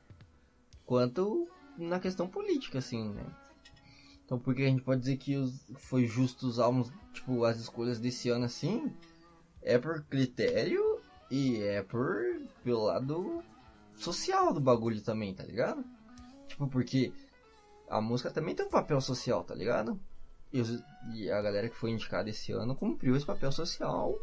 [0.87, 3.27] Quanto na questão política assim, né?
[4.25, 7.59] Então por que a gente pode dizer que os, foi justo os álbuns, tipo, as
[7.59, 8.95] escolhas desse ano assim?
[9.65, 12.23] é por critério e é por
[12.63, 13.43] pelo lado
[13.97, 15.83] social do bagulho também, tá ligado?
[16.47, 17.13] Tipo, porque
[17.97, 20.01] a música também tem um papel social, tá ligado?
[20.53, 20.83] E, os-
[21.15, 24.19] e a galera que foi indicada esse ano cumpriu esse papel social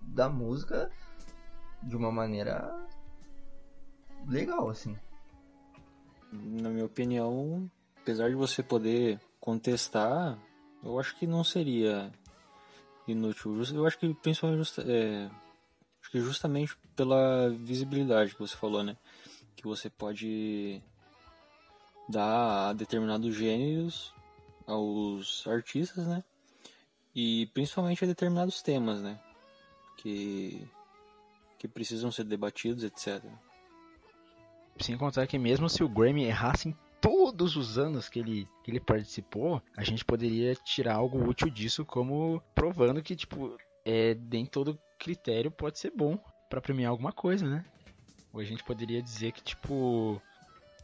[0.00, 0.90] da música
[1.82, 2.70] de uma maneira
[4.26, 4.96] legal, assim.
[6.32, 7.70] Na minha opinião,
[8.02, 10.38] apesar de você poder contestar,
[10.82, 12.12] eu acho que não seria
[13.06, 13.54] inútil.
[13.74, 15.30] Eu acho que principalmente é,
[16.02, 18.96] acho que justamente pela visibilidade que você falou, né?
[19.56, 20.82] Que você pode
[22.08, 24.14] dar a determinados gêneros
[24.66, 26.24] aos artistas, né?
[27.14, 29.18] E principalmente a determinados temas, né?
[29.96, 30.68] Que
[31.58, 33.22] que precisam ser debatidos, etc.
[34.78, 38.70] Sem contar que mesmo se o Grammy errasse em todos os anos que ele, que
[38.70, 44.46] ele participou, a gente poderia tirar algo útil disso como provando que, tipo, é, nem
[44.46, 47.64] todo critério pode ser bom pra premiar alguma coisa, né?
[48.32, 50.22] Ou a gente poderia dizer que, tipo,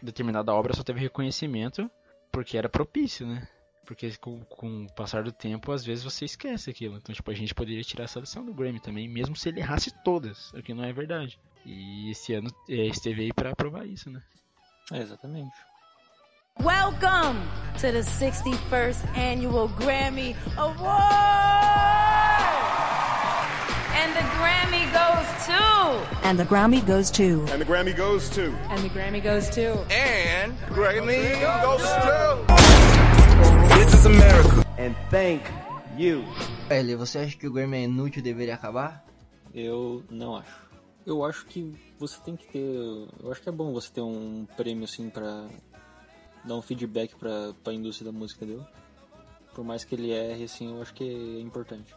[0.03, 1.91] determinada obra só teve reconhecimento
[2.31, 3.47] porque era propício, né?
[3.87, 6.97] Porque com, com o passar do tempo, às vezes você esquece aquilo.
[6.97, 9.93] Então, tipo, a gente poderia tirar essa lição do Grammy também, mesmo se ele errasse
[10.03, 11.39] todas, o que não é verdade.
[11.65, 14.23] E esse ano é, esteve aí pra provar isso, né?
[14.93, 15.55] É, exatamente.
[16.61, 17.41] Welcome
[17.75, 21.65] to the 61st Annual Grammy Award!
[23.97, 25.14] And the Grammy goes
[25.47, 26.27] to.
[26.27, 27.45] And the Grammy goes to.
[27.51, 28.53] And the Grammy goes to.
[28.71, 29.73] And the Grammy goes to.
[29.91, 32.45] And Grammy goes to.
[33.77, 34.65] This is America.
[34.79, 35.43] And thank
[35.97, 36.25] you.
[36.71, 39.05] L, você acha que o Grammy é inútil e deveria acabar?
[39.55, 40.65] Eu não acho.
[41.07, 42.59] Eu acho que você tem que ter.
[43.23, 45.47] Eu acho que é bom você ter um prêmio assim pra
[46.45, 48.67] dar um feedback pra, pra indústria da música, entendeu?
[49.55, 51.95] Por mais que ele erre, assim, eu acho que é importante.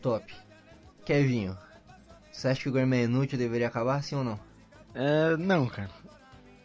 [0.00, 0.24] Top.
[1.04, 1.56] Kevinho,
[2.30, 4.38] você acha que o é inútil e deveria acabar, sim ou não?
[4.94, 5.90] É, não, cara.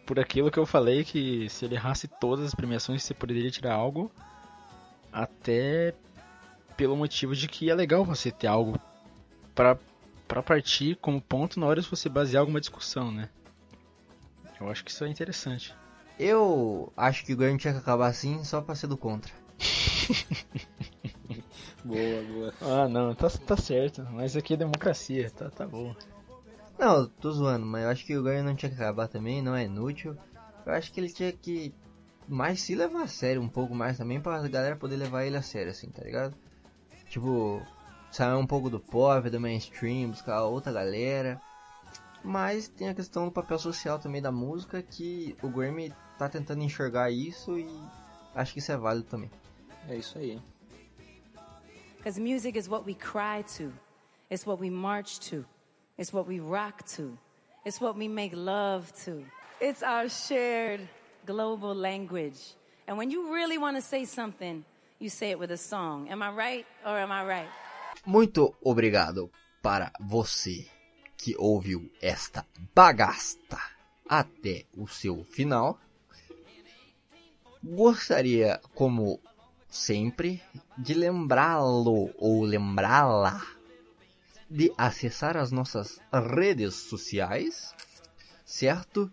[0.06, 3.74] Por aquilo que eu falei, que se ele errasse todas as premiações, você poderia tirar
[3.74, 4.12] algo.
[5.12, 5.96] Até
[6.78, 8.80] pelo motivo de que é legal você ter algo
[9.54, 9.78] pra,
[10.28, 13.30] pra partir como ponto na hora de você basear alguma discussão, né?
[14.60, 15.74] Eu acho que isso é interessante.
[16.20, 19.34] Eu acho que o Grammy tinha que acabar assim só pra ser do contra.
[21.86, 22.54] Boa, boa.
[22.62, 24.02] Ah, não, tá, tá certo.
[24.12, 25.96] Mas aqui é democracia, tá, tá bom.
[26.80, 29.56] Não, tô zoando, mas eu acho que o Grammy não tinha que acabar também, não
[29.56, 30.18] é inútil.
[30.66, 31.72] Eu acho que ele tinha que
[32.28, 35.44] mais se levar a sério um pouco mais também pra galera poder levar ele a
[35.44, 36.36] sério, assim, tá ligado?
[37.08, 37.62] Tipo,
[38.12, 41.40] sair um pouco do pop, do mainstream, buscar outra galera.
[42.24, 46.64] Mas tem a questão do papel social também da música que o Grammy tá tentando
[46.64, 47.70] enxergar isso e
[48.34, 49.30] acho que isso é válido também.
[49.88, 50.42] É isso aí.
[52.06, 53.74] Because music is what we cry to,
[54.30, 55.44] it's what we march to,
[55.98, 57.18] it's what we rock to,
[57.66, 59.26] it's what we make love to.
[59.60, 60.82] It's our shared
[61.26, 62.54] global language.
[62.88, 64.64] And when you really want to say something,
[65.00, 66.08] you say it with a song.
[66.10, 67.50] Am I right or am I right?
[68.06, 69.32] Muito obrigado
[69.64, 70.68] para você
[71.18, 72.46] que ouviu esta
[72.76, 73.58] bagasta
[74.08, 75.80] até o seu final.
[77.64, 79.20] Gostaria, como
[79.76, 80.42] sempre,
[80.78, 83.46] de lembrá-lo ou lembrá-la
[84.50, 87.76] de acessar as nossas redes sociais,
[88.46, 89.12] certo?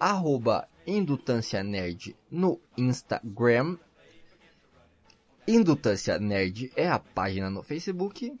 [0.00, 3.76] Arroba Indutância Nerd no Instagram.
[5.46, 8.34] Indutância Nerd é a página no Facebook.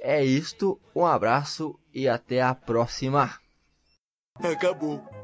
[0.00, 3.36] É isto, um abraço e até a próxima.
[4.36, 5.15] Acabou.